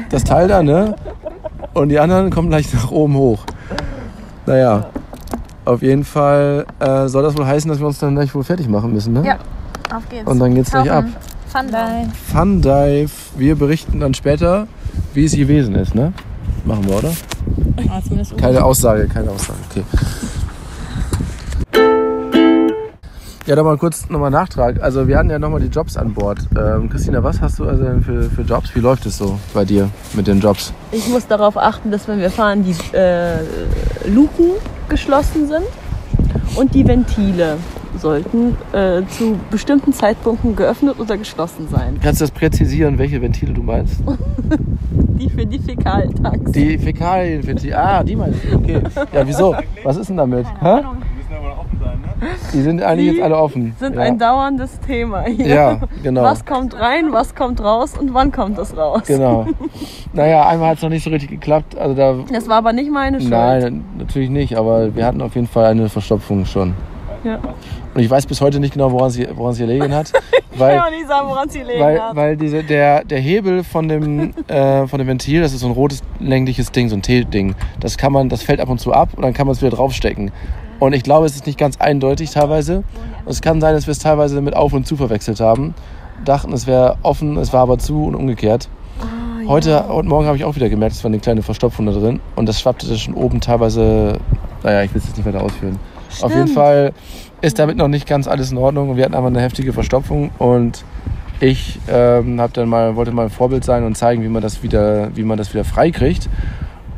[0.09, 0.95] das Teil da, ne?
[1.73, 3.45] Und die anderen kommen gleich nach oben hoch.
[4.45, 4.85] Naja,
[5.65, 8.67] auf jeden Fall äh, soll das wohl heißen, dass wir uns dann gleich wohl fertig
[8.67, 9.23] machen müssen, ne?
[9.25, 9.37] Ja.
[9.95, 10.27] Auf geht's.
[10.27, 11.05] Und dann geht's gleich ab.
[11.47, 12.09] Fun Dive.
[12.31, 13.11] Fun Dive.
[13.37, 14.67] Wir berichten dann später,
[15.13, 16.13] wie es gewesen ist, ne?
[16.65, 17.11] Machen wir, oder?
[18.03, 19.59] Zumindest Keine Aussage, keine Aussage.
[19.69, 19.83] Okay.
[23.47, 24.83] Ja, da mal kurz nochmal Nachtrag.
[24.83, 26.47] Also wir hatten ja nochmal die Jobs an Bord.
[26.55, 28.75] Ähm, Christina, was hast du also denn für, für Jobs?
[28.75, 30.71] Wie läuft es so bei dir mit den Jobs?
[30.91, 33.39] Ich muss darauf achten, dass wenn wir fahren, die äh,
[34.07, 34.51] Luken
[34.89, 35.65] geschlossen sind
[36.55, 37.57] und die Ventile
[37.97, 41.99] sollten äh, zu bestimmten Zeitpunkten geöffnet oder geschlossen sein.
[42.01, 44.03] Kannst du das präzisieren, welche Ventile du meinst?
[44.91, 46.51] die für die Fäkaltanks.
[46.51, 47.73] Die Fäkalien für die.
[47.73, 48.55] Ah, die meinst du?
[48.55, 48.83] Okay.
[49.11, 49.55] Ja, wieso?
[49.83, 50.45] Was ist denn damit?
[50.45, 50.81] Hä?
[50.81, 52.10] Die müssen aber offen sein, ne?
[52.53, 53.75] Die sind eigentlich Die jetzt alle offen.
[53.79, 54.01] sind ja.
[54.01, 55.47] ein dauerndes Thema hier.
[55.47, 56.23] Ja, genau.
[56.23, 59.03] Was kommt rein, was kommt raus und wann kommt es raus?
[59.05, 59.47] Genau.
[60.13, 61.77] Naja, einmal hat es noch nicht so richtig geklappt.
[61.77, 62.15] Also da.
[62.33, 63.31] Das war aber nicht meine Schuld.
[63.31, 66.73] Nein, natürlich nicht, aber wir hatten auf jeden Fall eine Verstopfung schon.
[67.23, 67.39] Ja.
[67.93, 70.11] Und ich weiß bis heute nicht genau, woran sie, woran sie gelegen hat.
[70.53, 72.13] Ich weil, kann auch nicht sagen, woran sie liegen weil, hat.
[72.13, 75.71] weil diese, der, der Hebel von dem, äh, von dem Ventil, das ist so ein
[75.71, 77.55] rotes längliches Ding, so ein T-Ding.
[77.79, 79.71] Das kann man, das fällt ab und zu ab und dann kann man es wieder
[79.71, 80.29] draufstecken.
[80.81, 82.77] Und ich glaube, es ist nicht ganz eindeutig teilweise.
[82.77, 85.75] Und es kann sein, dass wir es teilweise mit auf und zu verwechselt haben.
[86.25, 88.67] Dachten, es wäre offen, es war aber zu und umgekehrt.
[89.47, 92.19] Heute und morgen habe ich auch wieder gemerkt, es war eine kleine Verstopfung da drin.
[92.35, 94.17] Und das schwappte das schon oben teilweise.
[94.63, 95.77] Naja, ich will es jetzt nicht weiter ausführen.
[96.19, 96.55] Auf jeden Stimmt.
[96.55, 96.93] Fall
[97.41, 98.89] ist damit noch nicht ganz alles in Ordnung.
[98.89, 100.31] Und wir hatten aber eine heftige Verstopfung.
[100.39, 100.83] Und
[101.39, 104.63] ich ähm, hab dann mal, wollte mal ein Vorbild sein und zeigen, wie man das
[104.63, 106.27] wieder, wie man das wieder frei kriegt.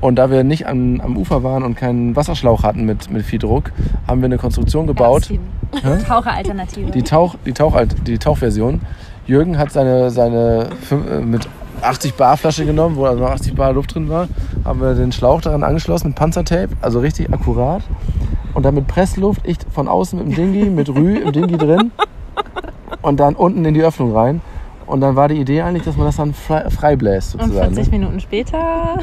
[0.04, 3.40] Und da wir nicht am, am Ufer waren und keinen Wasserschlauch hatten mit, mit viel
[3.40, 3.72] Druck,
[4.06, 5.30] haben wir eine Konstruktion gebaut.
[5.30, 5.98] Hä?
[6.06, 6.92] Taucheralternative.
[6.92, 8.82] Die, Tauch, die, Tauch, die Tauchversion.
[9.28, 11.48] Jürgen hat seine, seine äh, mit
[11.82, 14.28] 80 Bar Flasche genommen, wo also noch 80 Bar Luft drin war,
[14.66, 17.82] haben wir den Schlauch daran angeschlossen mit Panzertape, also richtig akkurat.
[18.56, 21.92] Und dann mit Pressluft, ich von außen mit dem Dingi, mit Rü im Dingi drin
[23.02, 24.42] und dann unten in die Öffnung rein.
[24.86, 27.74] Und dann war die Idee eigentlich, dass man das dann frei, frei bläst Und sozusagen.
[27.74, 28.00] 40 Ne?
[28.00, 29.00] Minuten später.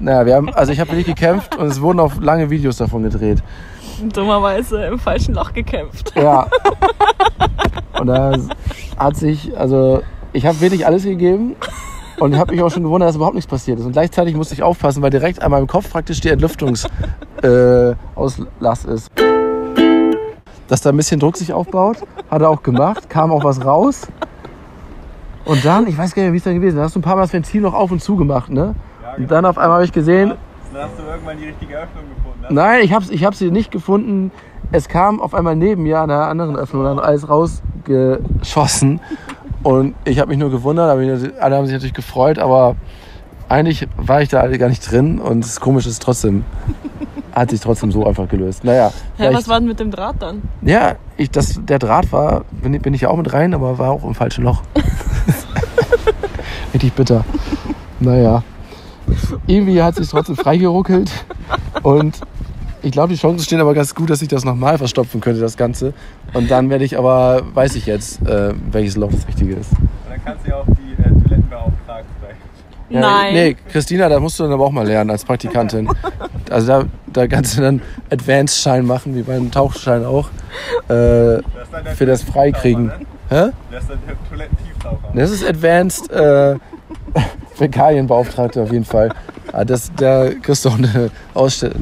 [0.00, 3.02] Naja, wir haben, also ich habe wirklich gekämpft und es wurden auch lange Videos davon
[3.02, 3.42] gedreht.
[4.12, 6.12] Dummerweise im falschen Loch gekämpft.
[6.16, 6.48] Ja.
[7.98, 8.36] Und da
[8.98, 10.02] hat sich, also
[10.32, 11.56] ich habe wirklich alles gegeben
[12.18, 13.86] und habe mich auch schon gewundert, dass überhaupt nichts passiert ist.
[13.86, 16.90] Und gleichzeitig musste ich aufpassen, weil direkt an meinem Kopf praktisch die Entlüftungsauslass
[17.42, 19.10] äh, ist.
[20.68, 21.98] Dass da ein bisschen Druck sich aufbaut,
[22.30, 24.08] hat er auch gemacht, kam auch was raus.
[25.44, 27.00] Und dann, ich weiß gar nicht mehr, wie es dann gewesen ist, da hast du
[27.00, 28.74] ein paar Mal das Ventil noch auf und zu gemacht, ne?
[29.16, 30.34] Und dann auf einmal habe ich gesehen,
[30.72, 32.40] Dann hast du irgendwann die richtige Öffnung gefunden.
[32.42, 32.48] ne?
[32.50, 34.30] Nein, ich habe ich hab sie nicht gefunden.
[34.72, 39.00] Es kam auf einmal neben mir an einer anderen Öffnung dann alles rausgeschossen.
[39.62, 42.76] Und ich habe mich nur gewundert, alle haben sich natürlich gefreut, aber
[43.48, 46.44] eigentlich war ich da alle gar nicht drin und das Komische ist trotzdem,
[47.32, 48.64] hat sich trotzdem so einfach gelöst.
[48.64, 50.42] Naja, Ja, was war denn mit dem Draht dann?
[50.62, 53.78] ja ich, das, der Draht war, bin, ich- bin ich ja auch mit rein, aber
[53.78, 54.62] war auch im falschen Loch.
[56.74, 57.24] Richtig bitter.
[58.00, 58.42] Naja.
[59.46, 61.10] Irgendwie hat sich trotzdem freigeruckelt.
[61.82, 62.20] Und
[62.82, 65.56] ich glaube, die Chancen stehen aber ganz gut, dass ich das nochmal verstopfen könnte, das
[65.56, 65.94] Ganze.
[66.34, 69.70] Und dann werde ich aber, weiß ich jetzt, äh, welches Loch das richtige ist.
[69.72, 72.36] Und dann kannst du ja auch die äh, Toilettenbeauftragte sein.
[72.90, 73.34] Ja, Nein.
[73.34, 75.88] Nee, Christina, da musst du dann aber auch mal lernen als Praktikantin.
[76.50, 80.28] Also da, da kannst du dann Advanced-Schein machen, wie beim Tauchschein auch.
[80.88, 81.42] Äh, Das
[81.96, 82.90] für das Freikriegen.
[82.90, 83.34] Toilettentiefsaucher, Hä?
[83.34, 83.52] Ne?
[83.72, 85.12] Das ist dann der Toilettentiefsaucher.
[85.14, 86.56] Das ist Advanced äh,
[87.54, 89.10] Fäkalienbeauftragte auf jeden Fall.
[89.52, 91.72] Ah, das, da kriegst du auch eine Ausstell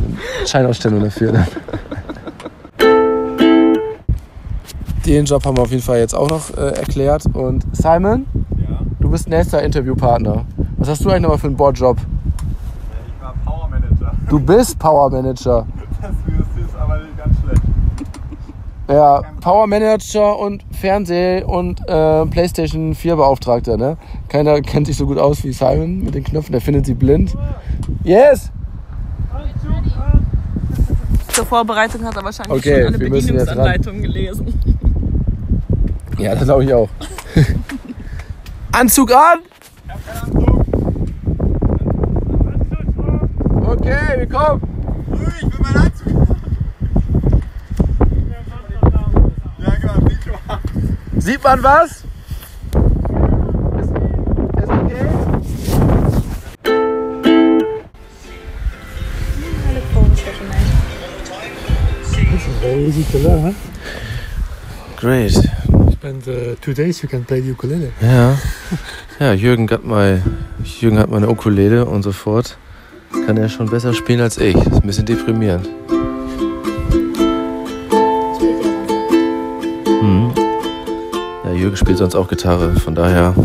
[0.47, 1.33] Scheinausstellung dafür.
[1.33, 1.47] Ne?
[5.07, 7.25] Den Job haben wir auf jeden Fall jetzt auch noch äh, erklärt.
[7.33, 8.79] Und Simon, Ja.
[9.01, 10.45] du bist nächster Interviewpartner.
[10.77, 11.97] Was hast du eigentlich nochmal für einen Bordjob?
[11.99, 14.13] Ich war Power Manager.
[14.29, 15.67] Du bist Power Manager.
[16.03, 16.11] Das
[16.67, 17.63] ist aber ganz schlecht.
[18.89, 23.97] Ja, Power Manager und Fernseh- und äh, PlayStation 4 Beauftragter, ne?
[24.29, 27.35] Keiner kennt sich so gut aus wie Simon mit den Knöpfen, der findet sie blind.
[28.03, 28.51] Yes!
[31.29, 32.99] Zur Vorbereitung hat er wahrscheinlich Okay, schon alle.
[32.99, 34.53] Bedienungsanleitungen gelesen.
[36.19, 36.89] Ja, das glaube ich auch.
[38.73, 39.39] Anzug an!
[43.65, 44.63] Okay, wir kommen!
[45.41, 46.13] Ich will meinen Anzug.
[49.59, 50.61] Ja, genau, nicht wahr.
[51.25, 52.03] Sieht man was?
[53.79, 53.91] Ist,
[54.61, 55.07] ist okay?
[62.61, 63.43] Very easy to learn.
[63.45, 63.53] Huh?
[64.97, 65.33] Great.
[65.93, 67.93] Spend uh, two days, you can play the ukulele.
[68.01, 68.37] Ja.
[69.21, 70.23] Ja, Jürgen hat mal,
[70.65, 72.59] Jürgen hat mal eine Ukulele und so fort.
[73.27, 74.55] Kann er schon besser spielen als ich.
[74.55, 75.69] Das ist ein bisschen deprimierend.
[81.63, 83.37] Jürgen spielt sonst auch Gitarre, von daher.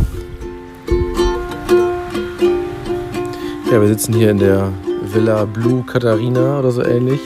[3.71, 4.73] Ja, wir sitzen hier in der
[5.13, 7.19] Villa Blue Katharina oder so ähnlich.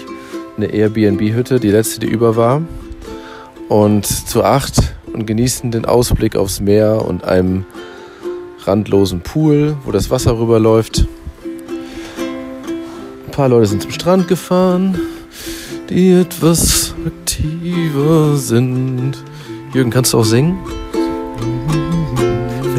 [0.57, 2.61] Eine Airbnb-Hütte, die letzte, die über war.
[3.69, 7.63] Und zu acht und genießen den Ausblick aufs Meer und einem
[8.65, 11.07] randlosen Pool, wo das Wasser rüberläuft.
[13.27, 14.99] Ein paar Leute sind zum Strand gefahren,
[15.89, 19.23] die etwas aktiver sind.
[19.73, 20.59] Jürgen, kannst du auch singen?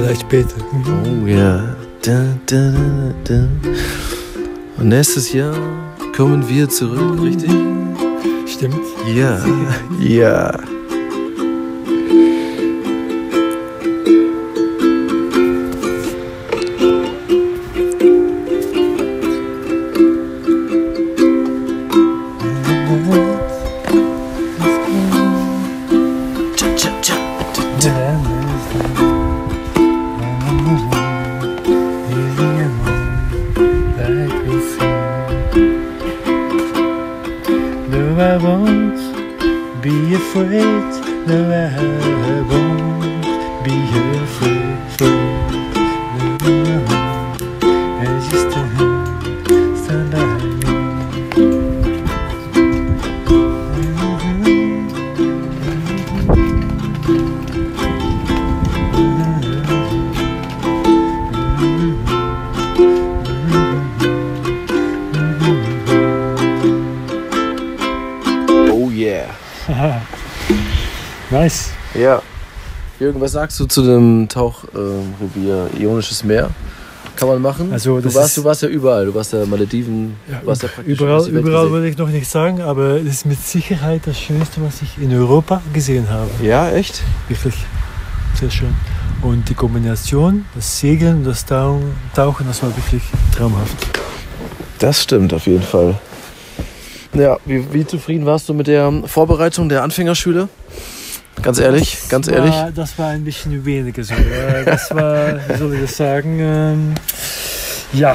[0.03, 0.57] Vielleicht später.
[0.73, 1.77] Oh ja.
[2.03, 3.49] Da, da, da, da.
[4.79, 5.55] Und nächstes Jahr
[6.17, 7.53] kommen wir zurück, richtig?
[8.49, 8.81] Stimmt.
[9.15, 9.39] Ja,
[10.01, 10.59] ja.
[39.83, 41.27] Be afraid.
[41.27, 42.62] No, I
[73.03, 76.51] Jürgen, was sagst du zu dem Tauchrevier Ionisches Meer?
[77.17, 77.73] Kann man machen?
[77.73, 79.07] Also, du, warst, du warst ja überall.
[79.07, 80.15] Du warst ja Malediven.
[80.29, 83.41] du warst ja praktisch Überall, überall würde ich noch nicht sagen, aber es ist mit
[83.45, 86.31] Sicherheit das Schönste, was ich in Europa gesehen habe.
[86.43, 87.03] Ja, echt?
[87.29, 87.55] Wirklich
[88.39, 88.73] sehr schön.
[89.21, 91.81] Und die Kombination, das Segeln und das Tau-
[92.15, 93.03] Tauchen, das war wirklich
[93.37, 93.77] traumhaft.
[94.79, 95.99] Das stimmt auf jeden Fall.
[97.15, 100.49] Ja, wie, wie zufrieden warst du mit der Vorbereitung der Anfängerschüler?
[101.43, 102.53] Ganz ehrlich, ganz das ehrlich.
[102.55, 104.15] War, das war ein bisschen weniger so.
[104.15, 106.39] Äh, Das war, wie soll ich das sagen?
[106.41, 106.95] Ähm,
[107.93, 108.15] ja,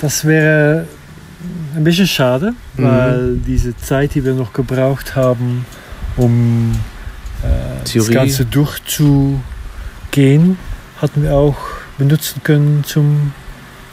[0.00, 0.86] das wäre
[1.76, 2.84] ein bisschen schade, Mhm.
[2.84, 5.64] weil diese Zeit, die wir noch gebraucht haben,
[6.16, 6.72] um
[7.42, 8.10] äh, das.
[8.10, 10.58] Ganze durchzugehen,
[11.00, 11.56] hatten wir auch
[11.98, 13.32] benutzen können zum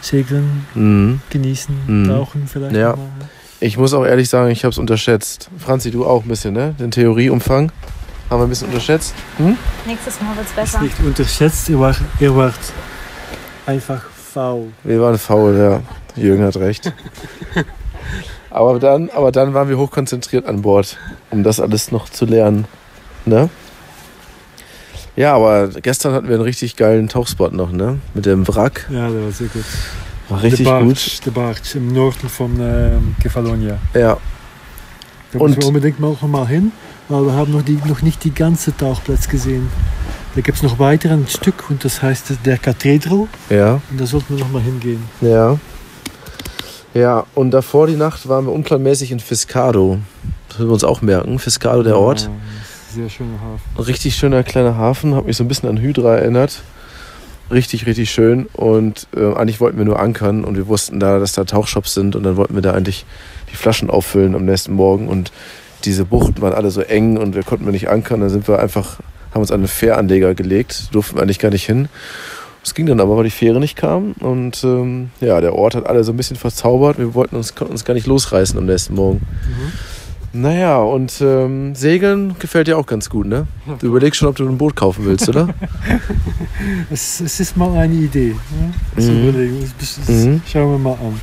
[0.02, 1.22] Segeln, Mhm.
[1.30, 2.08] genießen, Mhm.
[2.10, 2.76] tauchen vielleicht.
[2.76, 2.96] Ja.
[2.96, 3.08] mal.
[3.60, 5.50] Ich muss auch ehrlich sagen, ich habe es unterschätzt.
[5.58, 6.76] Franzi, du auch ein bisschen, ne?
[6.80, 7.72] Den Theorieumfang
[8.30, 9.16] haben wir ein bisschen unterschätzt.
[9.38, 9.58] Hm?
[9.86, 10.82] Nächstes Mal wird's Ist besser.
[10.82, 12.54] nicht unterschätzt, ihr wart, ihr wart
[13.66, 14.68] einfach faul.
[14.84, 15.82] Wir waren faul, ja.
[16.22, 16.94] Jürgen hat recht.
[18.52, 20.98] aber, dann, aber dann waren wir hochkonzentriert an Bord,
[21.32, 22.66] um das alles noch zu lernen.
[23.26, 23.50] Ne?
[25.16, 28.00] Ja, aber gestern hatten wir einen richtig geilen Tauchspot noch, ne?
[28.14, 28.88] Mit dem Wrack.
[28.92, 29.66] Ja, das war sehr gut.
[30.30, 31.26] War richtig de Barge, gut.
[31.26, 33.78] De Barge im Norden von ähm, Kefalonia.
[33.94, 34.18] Ja.
[35.32, 36.72] Da Und- müssen wir unbedingt mal, noch mal hin,
[37.10, 39.70] weil wir haben noch, die, noch nicht die ganze Tauchplatz gesehen.
[40.36, 43.28] Da gibt es noch weiter ein Stück und das heißt der Cathedral.
[43.50, 43.82] Ja.
[43.90, 45.04] Und da sollten wir noch mal hingehen.
[45.22, 45.58] Ja.
[46.94, 50.00] Ja, und davor die Nacht waren wir unplanmäßig in Fiscado.
[50.50, 51.38] Das müssen wir uns auch merken.
[51.40, 52.22] Fiscado, der Ort.
[52.24, 52.30] Ja,
[52.94, 53.62] sehr schöner Hafen.
[53.78, 56.62] Ein richtig schöner kleiner Hafen, hat mich so ein bisschen an Hydra erinnert.
[57.50, 58.48] Richtig, richtig schön.
[58.54, 62.16] Und äh, eigentlich wollten wir nur ankern und wir wussten da, dass da Tauchshops sind
[62.16, 63.06] und dann wollten wir da eigentlich
[63.52, 65.32] die Flaschen auffüllen am nächsten Morgen und
[65.86, 68.20] diese Buchten waren alle so eng und wir konnten nicht ankern.
[68.20, 68.98] Dann sind wir einfach,
[69.32, 71.88] haben uns an einen Fähranleger gelegt, durften wir eigentlich gar nicht hin.
[72.64, 75.86] Es ging dann aber, weil die Fähre nicht kam und ähm, ja, der Ort hat
[75.86, 76.98] alle so ein bisschen verzaubert.
[76.98, 79.22] Wir wollten uns, konnten uns gar nicht losreißen am nächsten Morgen.
[80.40, 83.48] Naja, und ähm, Segeln gefällt dir auch ganz gut, ne?
[83.80, 85.50] Du überlegst schon, ob du ein Boot kaufen willst, oder?
[86.92, 88.36] Es, es ist mal eine Idee.
[88.52, 88.74] Ne?
[88.96, 89.24] Das Mhm.
[89.30, 89.74] überlegen.
[89.80, 90.42] Das, das Mhm.
[90.52, 91.20] Schauen wir mal an.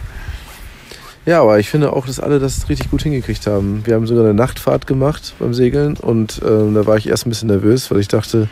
[1.27, 3.83] Ja, aber ich finde auch, dass alle das richtig gut hingekriegt haben.
[3.85, 7.31] Wir haben sogar eine Nachtfahrt gemacht beim Segeln und ähm, da war ich erst ein
[7.31, 8.48] bisschen nervös, weil ich dachte,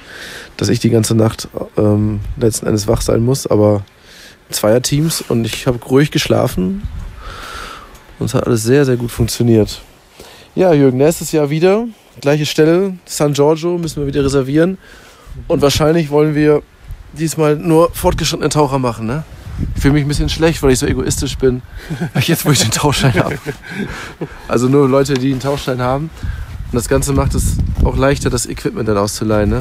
[0.56, 3.84] dass ich die ganze Nacht ähm, letzten Endes wach sein muss, aber
[4.50, 6.82] Zweierteams und ich habe ruhig geschlafen
[8.18, 9.82] und es hat alles sehr, sehr gut funktioniert.
[10.54, 11.86] Ja, Jürgen, nächstes Jahr wieder,
[12.20, 14.76] gleiche Stelle, San Giorgio müssen wir wieder reservieren
[15.48, 16.62] und wahrscheinlich wollen wir
[17.14, 19.24] diesmal nur fortgeschrittene Taucher machen, ne?
[19.74, 21.62] Ich fühle mich ein bisschen schlecht, weil ich so egoistisch bin.
[22.20, 23.38] Jetzt, wo ich den Tauchschein habe.
[24.48, 26.10] Also nur Leute, die einen Tauchschein haben.
[26.70, 29.50] Und das Ganze macht es auch leichter, das Equipment dann auszuleihen.
[29.50, 29.60] Ne?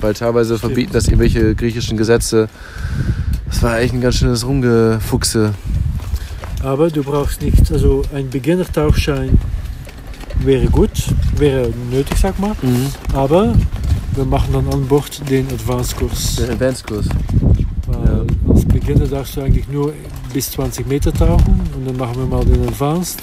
[0.00, 2.48] Weil teilweise verbieten das irgendwelche griechischen Gesetze.
[3.48, 5.54] Das war echt ein ganz schönes Rumgefuchse.
[6.62, 9.38] Aber du brauchst nicht, also ein Beginner-Tauchschein
[10.40, 10.90] wäre gut,
[11.36, 12.52] wäre nötig, sag mal.
[13.14, 13.54] Aber
[14.14, 16.36] wir machen dann an Bord den Advanced-Kurs.
[16.36, 17.06] Der Advanced-Kurs.
[17.86, 19.92] Weil als Beginner darfst du eigentlich nur
[20.32, 23.20] bis 20 Meter tauchen und dann machen wir mal den Advanced.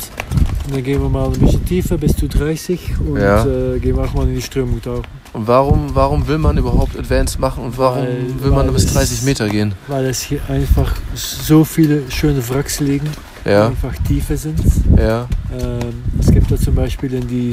[0.65, 3.43] Und dann gehen wir mal ein bisschen tiefer bis zu 30 und Ja.
[3.45, 5.03] äh, gehen wir auch mal in die Strömung tauchen.
[5.33, 8.85] Und warum, warum will man überhaupt Advanced machen und warum Weil- will man nur bis
[8.85, 9.73] es- 30 Meter gehen?
[9.87, 13.07] Weil es hier einfach so viele schöne Wracks liegen
[13.45, 13.67] Ja.
[13.67, 14.59] einfach tiefer sind.
[14.97, 15.27] Ja.
[15.51, 17.51] Ähm, es gibt da zum Beispiel in die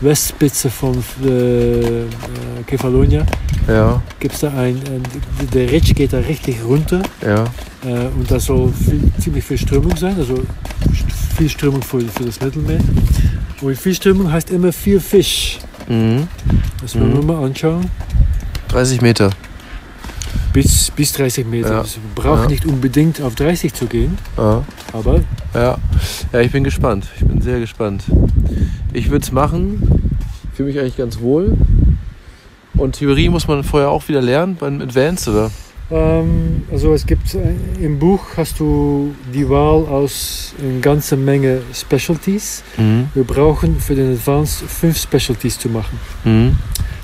[0.00, 1.28] Südwestspitze von äh,
[2.02, 2.06] äh,
[2.66, 3.24] Kefalonia
[3.68, 4.02] Ja.
[4.18, 5.02] gibt es da ein, ein,
[5.52, 7.44] der Ridge geht da richtig runter Ja.
[7.84, 10.42] äh, und da soll viel, ziemlich viel Strömung sein, also
[11.36, 12.80] viel Strömung für, für das Mittelmeer.
[13.60, 15.58] Und viel Strömung heißt immer viel Fisch.
[15.88, 16.28] Mhm.
[16.80, 17.26] Das wollen wir Mhm.
[17.26, 17.90] mal anschauen.
[18.68, 19.30] 30 Meter.
[20.56, 21.70] Bis, bis 30 Meter.
[21.70, 21.78] Ja.
[21.80, 22.48] Also man braucht Ja.
[22.48, 24.64] nicht unbedingt auf 30 zu gehen, Ja.
[24.94, 25.20] aber
[25.52, 25.76] Ja.
[26.32, 27.06] ja, ich bin gespannt.
[27.20, 28.04] Ich bin sehr gespannt.
[28.94, 30.10] Ich würde es machen.
[30.54, 31.58] Fühle mich eigentlich ganz wohl.
[32.74, 35.50] Und Theorie muss man vorher auch wieder lernen beim Advanced, oder?
[35.90, 37.52] Ähm, also es gibt äh,
[37.84, 42.62] im Buch hast du die Wahl aus einer ganzen Menge Specialties.
[42.78, 43.08] Mhm.
[43.12, 45.98] Wir brauchen für den Advanced fünf Specialties zu machen.
[46.24, 46.56] Mhm.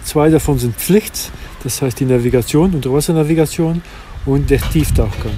[0.05, 1.31] Zwei davon sind Pflicht,
[1.64, 3.83] das heißt die Navigation, Unterwassernavigation
[4.27, 5.33] und der Tieftauchgang.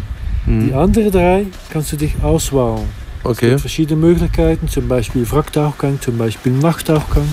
[0.47, 0.69] Mhm.
[0.69, 2.83] Die anderen drei kannst du dich auswählen.
[3.23, 3.49] Es Okay.
[3.51, 7.25] gibt verschiedene Möglichkeiten, zum Beispiel Wracktauchgang, zum Beispiel Nachttauchgang,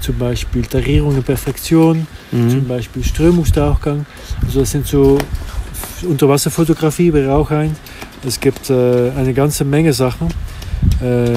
[0.00, 2.68] zum Beispiel Tarierung in Perfektion, zum Mhm.
[2.68, 4.06] Beispiel Strömungstauchgang.
[4.46, 5.18] Also das sind so
[6.08, 7.74] Unterwasserfotografie wäre auch ein.
[8.26, 10.28] Es gibt äh, eine ganze Menge Sachen.
[11.02, 11.34] Äh,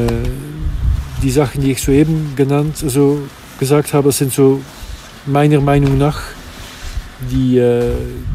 [1.22, 3.20] die Sachen, die ich soeben genannt, also
[3.60, 4.62] gesagt habe, sind so
[5.26, 6.20] meiner Meinung nach
[7.32, 7.92] die, äh,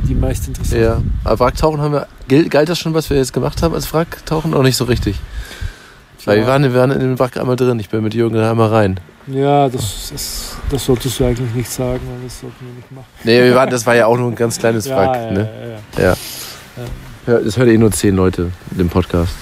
[0.08, 0.82] die meist interessanten.
[0.84, 1.00] Ja.
[1.24, 2.06] Aber Wracktauchen haben wir.
[2.28, 4.54] Galt, galt das schon, was wir jetzt gemacht haben als Wracktauchen?
[4.54, 5.16] Auch nicht so richtig.
[6.24, 7.78] Weil wir waren, wir waren in dem Wrack einmal drin.
[7.80, 9.00] Ich bin mit Jürgen da einmal rein.
[9.28, 13.06] Ja, das, das, das solltest du eigentlich nicht sagen, weil das sollten wir nicht machen.
[13.24, 15.14] Nee, wir waren, das war ja auch nur ein ganz kleines Ja, Wrack.
[15.16, 15.48] ja, ne?
[15.96, 16.10] ja, ja.
[16.10, 16.16] Ja.
[17.34, 19.34] Ja, Das hört eh nur zehn Leute im Podcast.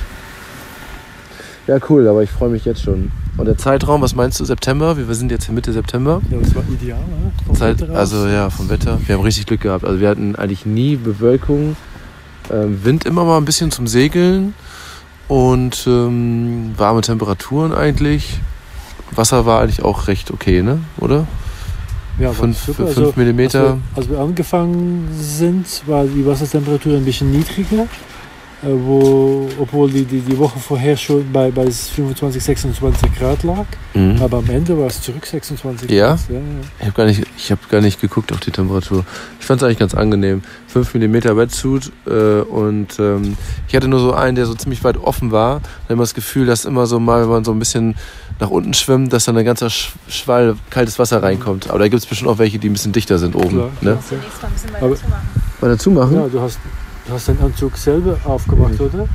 [1.66, 3.10] Ja, cool, aber ich freue mich jetzt schon.
[3.36, 4.96] Und der Zeitraum, was meinst du, September?
[4.96, 6.22] Wir sind jetzt Mitte September.
[6.30, 7.32] Ja, das war ideal, ne?
[7.46, 8.98] Vom Zeit, also ja, vom Wetter.
[9.04, 9.84] Wir haben richtig Glück gehabt.
[9.84, 11.76] Also wir hatten eigentlich nie Bewölkung.
[12.52, 14.54] Ähm, Wind immer mal ein bisschen zum Segeln.
[15.28, 18.38] Und ähm, warme Temperaturen eigentlich.
[19.14, 20.78] Wasser war eigentlich auch recht okay, ne?
[20.98, 21.26] Oder?
[22.18, 22.86] Ja, war fünf- super.
[22.86, 23.60] fünf Also, Millimeter.
[23.60, 27.86] Als wir, als wir angefangen sind, war die Wassertemperatur ein bisschen niedriger.
[28.62, 33.66] Äh, wo, obwohl die, die, die Woche vorher schon bei, bei 25, 26 Grad lag.
[33.92, 34.16] Mhm.
[34.22, 36.06] Aber am Ende war es zurück 26 Ja?
[36.14, 36.20] Grad.
[36.30, 36.40] Ja, ja.
[36.80, 39.04] Ich habe gar, nicht- ich hab gar nicht geguckt auf die Temperatur.
[39.40, 40.40] Ich fand es eigentlich ganz angenehm.
[40.68, 43.36] 5 mm Wetsuit äh, und ähm,
[43.68, 45.60] ich hatte nur so einen, der so ziemlich weit offen war.
[45.86, 47.94] Da immer das Gefühl, dass immer so mal, wenn man so ein bisschen
[48.40, 51.68] nach unten schwimmt, dass dann ein ganzer Sch Schwall kaltes Wasser reinkommt.
[51.68, 53.50] Aber da gibt es bestimmt auch welche, die ein bisschen dichter sind oben.
[53.50, 53.98] Klar, ne?
[54.08, 55.26] Zunächst mal ein bisschen weiter zumachen.
[55.60, 56.14] Mal dazu machen?
[56.16, 56.58] ja du, hast,
[57.06, 59.08] du hast deinen Anzug selber aufgemacht, oder?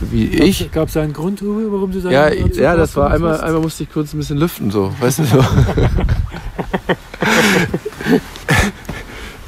[0.00, 0.70] Wie ich?
[0.70, 3.42] Gab es einen Grund, Uwe, warum du deinen Ja, Anzug ja, das war einmal, hast?
[3.42, 5.38] einmal musste ich kurz ein bisschen lüften, so, weißt du so.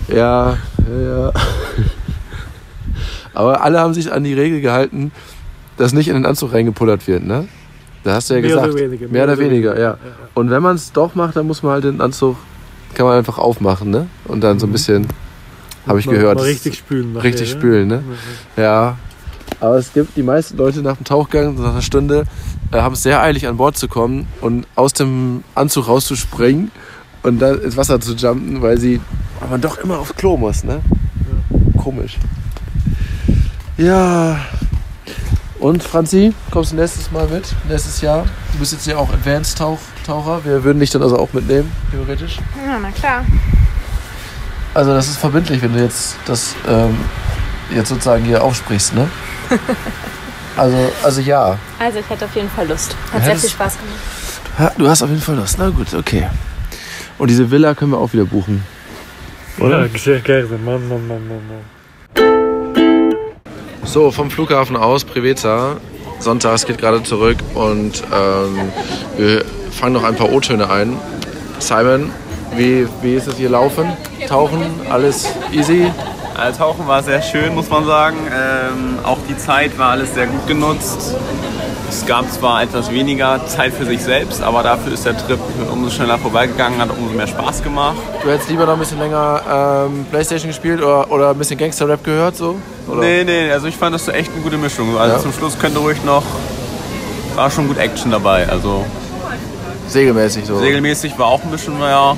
[0.08, 0.56] ja,
[0.88, 1.32] ja, ja.
[3.32, 5.12] Aber alle haben sich an die Regel gehalten,
[5.76, 7.48] dass nicht in den Anzug reingepullert wird, ne?
[8.04, 8.68] Da hast du ja Mehr gesagt.
[8.74, 9.96] oder weniger, Mehr oder weniger, ja.
[10.34, 12.36] Und wenn man es doch macht, dann muss man halt den Anzug,
[12.94, 14.08] kann man einfach aufmachen, ne?
[14.26, 15.06] Und dann so ein bisschen,
[15.86, 16.06] habe ich.
[16.06, 16.38] Mal- gehört.
[16.38, 17.12] Mal richtig spülen.
[17.12, 17.56] nachher, Richtig ja?
[17.58, 18.02] spülen, ne?
[18.56, 18.96] Ja.
[19.60, 22.24] Aber es gibt die meisten Leute nach dem Tauchgang, nach einer Stunde,
[22.72, 26.70] äh, haben es sehr eilig an Bord zu kommen und aus dem Anzug rauszuspringen
[27.22, 29.00] und dann ins Wasser zu jumpen, weil sie
[29.40, 30.80] aber doch immer aufs Klo muss, ne?
[31.76, 32.18] Komisch.
[33.76, 34.38] Ja.
[35.60, 37.54] Und Franzi, kommst du nächstes Mal mit?
[37.68, 38.26] Nächstes Jahr?
[38.52, 40.44] Du bist jetzt ja auch Advanced-Taucher.
[40.44, 42.38] Wir würden dich dann also auch mitnehmen, theoretisch.
[42.66, 43.24] Ja, na klar.
[44.74, 46.98] Also das ist verbindlich, wenn du jetzt das ähm,
[47.72, 49.08] jetzt sozusagen hier aufsprichst, ne?
[50.56, 51.58] Also, also ja.
[51.80, 52.94] Also ich hätte auf jeden Fall Lust.
[53.12, 54.72] Hat Ja, sehr viel Spaß gemacht.
[54.78, 55.56] Du hast auf jeden Fall Lust.
[55.58, 56.28] Na gut, okay.
[57.18, 58.64] Und diese Villa können wir auch wieder buchen.
[59.58, 59.86] Oder?
[59.86, 60.46] Ja, sehr gerne.
[60.64, 61.64] Mann, Mann, Mann, Mann, Mann.
[63.84, 65.78] So, vom Flughafen aus, Preveza.
[66.20, 68.58] Sonntags geht gerade zurück und ähm,
[69.16, 70.96] wir fangen noch ein paar O-Töne ein.
[71.58, 72.10] Simon,
[72.56, 73.86] wie, wie ist es hier laufen?
[74.28, 74.62] Tauchen?
[74.90, 75.90] Alles easy?
[76.36, 78.16] Also Tauchen war sehr schön, muss man sagen.
[78.28, 81.14] Ähm, auch die Zeit war alles sehr gut genutzt.
[81.88, 85.38] Es gab zwar etwas weniger Zeit für sich selbst, aber dafür ist der Trip
[85.70, 87.96] umso schneller vorbeigegangen, hat umso mehr Spaß gemacht.
[88.22, 92.02] Du hättest lieber noch ein bisschen länger ähm, Playstation gespielt oder, oder ein bisschen Gangster-Rap
[92.02, 92.56] gehört, so?
[92.88, 93.00] Oder?
[93.00, 94.98] Nee, nee, also ich fand das echt eine gute Mischung.
[94.98, 95.22] Also Ja.
[95.22, 96.24] zum Schluss könnte ruhig noch,
[97.36, 98.48] war schon gut Action dabei.
[98.48, 98.84] Also
[99.86, 100.58] Segelmäßig so.
[100.58, 102.16] segelmäßig war auch ein bisschen mehr,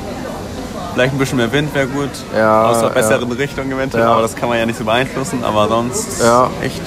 [0.97, 2.09] vielleicht ein bisschen mehr Wind wäre gut.
[2.35, 2.95] Ja, Aus einer ja.
[2.95, 4.13] besseren Richtung eventuell, Ja.
[4.13, 5.45] aber das kann man ja nicht so beeinflussen.
[5.45, 6.49] Aber sonst Ja.
[6.63, 6.81] echt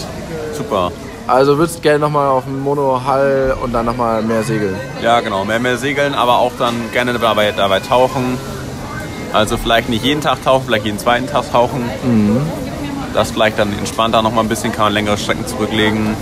[0.58, 0.92] super.
[1.28, 4.76] Also würdest gerne nochmal auf dem Mono-Hall und dann nochmal mehr segeln.
[5.04, 5.46] Ja, genau.
[5.46, 8.40] Mehr, mehr segeln, aber auch dann gerne dabei, dabei tauchen.
[9.32, 11.84] Also vielleicht nicht jeden Tag tauchen, vielleicht jeden zweiten Tag tauchen.
[13.14, 16.16] das gleich dann entspannter noch mal ein bisschen, kann man längere Strecken zurücklegen.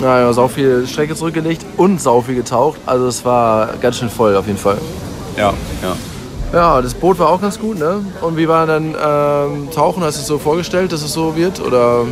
[0.00, 2.78] Ja, ja, sau viel Strecke zurückgelegt und sau viel getaucht.
[2.86, 4.78] Also es war ganz schön voll auf jeden Fall.
[5.36, 5.52] Ja,
[5.82, 5.94] ja.
[6.52, 8.04] Ja, das Boot war auch ganz gut, ne?
[8.20, 10.02] Und wie war dann ähm, Tauchen?
[10.02, 11.60] Hast du es so vorgestellt, dass es so wird?
[11.60, 12.04] Oder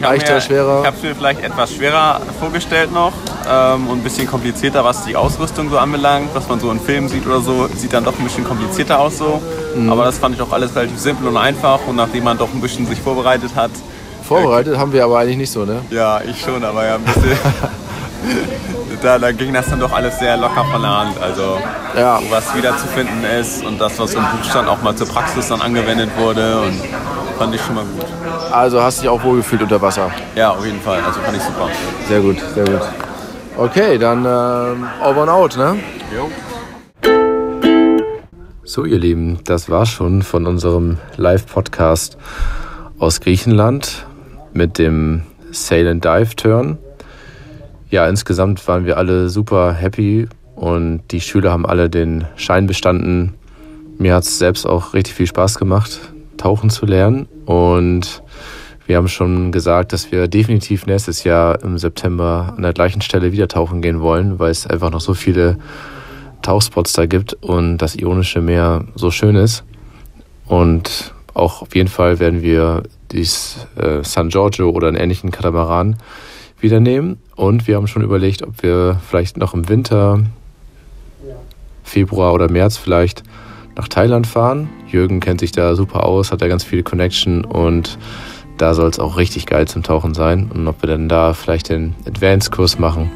[0.00, 0.80] leichter, mir, schwerer?
[0.82, 3.12] Ich habe es mir vielleicht etwas schwerer vorgestellt noch
[3.50, 6.28] ähm, und ein bisschen komplizierter, was die Ausrüstung so anbelangt.
[6.32, 9.18] Was man so in Filmen sieht oder so, sieht dann doch ein bisschen komplizierter aus
[9.18, 9.42] so.
[9.74, 9.90] Mhm.
[9.90, 11.80] Aber das fand ich auch alles relativ simpel und einfach.
[11.88, 13.72] Und nachdem man doch ein bisschen sich vorbereitet hat,
[14.22, 15.80] Vorbereitet haben wir aber eigentlich nicht so, ne?
[15.90, 17.36] ja, ich schon, aber ja ein bisschen.
[19.02, 21.20] da, da ging das dann doch alles sehr locker von der Hand.
[21.20, 21.58] Also,
[21.96, 22.20] Ja.
[22.30, 26.10] was wiederzufinden ist und das, was im Buch stand, auch mal zur Praxis dann angewendet
[26.16, 26.60] wurde.
[26.60, 26.74] Und
[27.38, 28.04] fand ich schon mal gut.
[28.52, 30.10] Also hast du dich auch wohlgefühlt unter Wasser.
[30.34, 31.00] Ja, auf jeden Fall.
[31.04, 31.68] Also fand ich super.
[32.08, 32.80] Sehr gut, sehr gut.
[33.56, 35.76] Okay, dann ähm, over and out, ne?
[38.64, 42.16] So, ihr Lieben, das war schon von unserem Live-Podcast
[42.98, 44.06] aus Griechenland
[44.52, 46.78] mit dem Sail and Dive Turn.
[47.92, 50.26] Ja, insgesamt waren wir alle super happy
[50.56, 53.34] und die Schüler haben alle den Schein bestanden.
[53.98, 56.00] Mir hat es selbst auch richtig viel Spaß gemacht,
[56.38, 58.22] tauchen zu lernen und
[58.86, 63.30] wir haben schon gesagt, dass wir definitiv nächstes Jahr im September an der gleichen Stelle
[63.30, 65.58] wieder tauchen gehen wollen, weil es einfach noch so viele
[66.40, 69.64] Tauchspots da gibt und das Ionische Meer so schön ist.
[70.46, 75.98] Und auch auf jeden Fall werden wir dies äh, San Giorgio oder einen ähnlichen Katamaran
[76.62, 77.18] wieder nehmen.
[77.36, 80.20] Und wir haben schon überlegt, ob wir vielleicht noch im Winter,
[81.82, 83.22] Februar oder März vielleicht
[83.76, 84.68] nach Thailand fahren.
[84.88, 87.98] Jürgen kennt sich da super aus, hat da ganz viele Connection und
[88.58, 90.50] da soll es auch richtig geil zum Tauchen sein.
[90.52, 93.10] Und ob wir dann da vielleicht den Advanced-Kurs machen.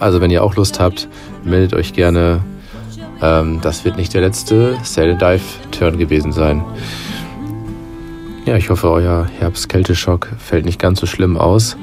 [0.00, 1.08] Also wenn ihr auch Lust habt,
[1.44, 2.40] meldet euch gerne.
[3.20, 6.64] Ähm, das wird nicht der letzte Sail and Dive Turn gewesen sein.
[8.46, 11.76] Ja, ich hoffe, euer Herbst-Kälteschock fällt nicht ganz so schlimm aus.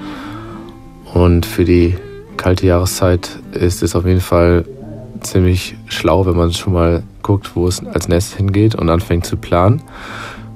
[1.14, 1.96] Und für die
[2.38, 4.66] kalte Jahreszeit ist es auf jeden Fall
[5.22, 9.38] ziemlich schlau, wenn man schon mal guckt, wo es als nächstes hingeht und anfängt zu
[9.38, 9.82] planen.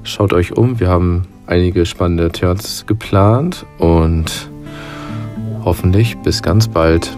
[0.03, 4.49] Schaut euch um, wir haben einige spannende Turns geplant und
[5.63, 7.15] hoffentlich bis ganz bald.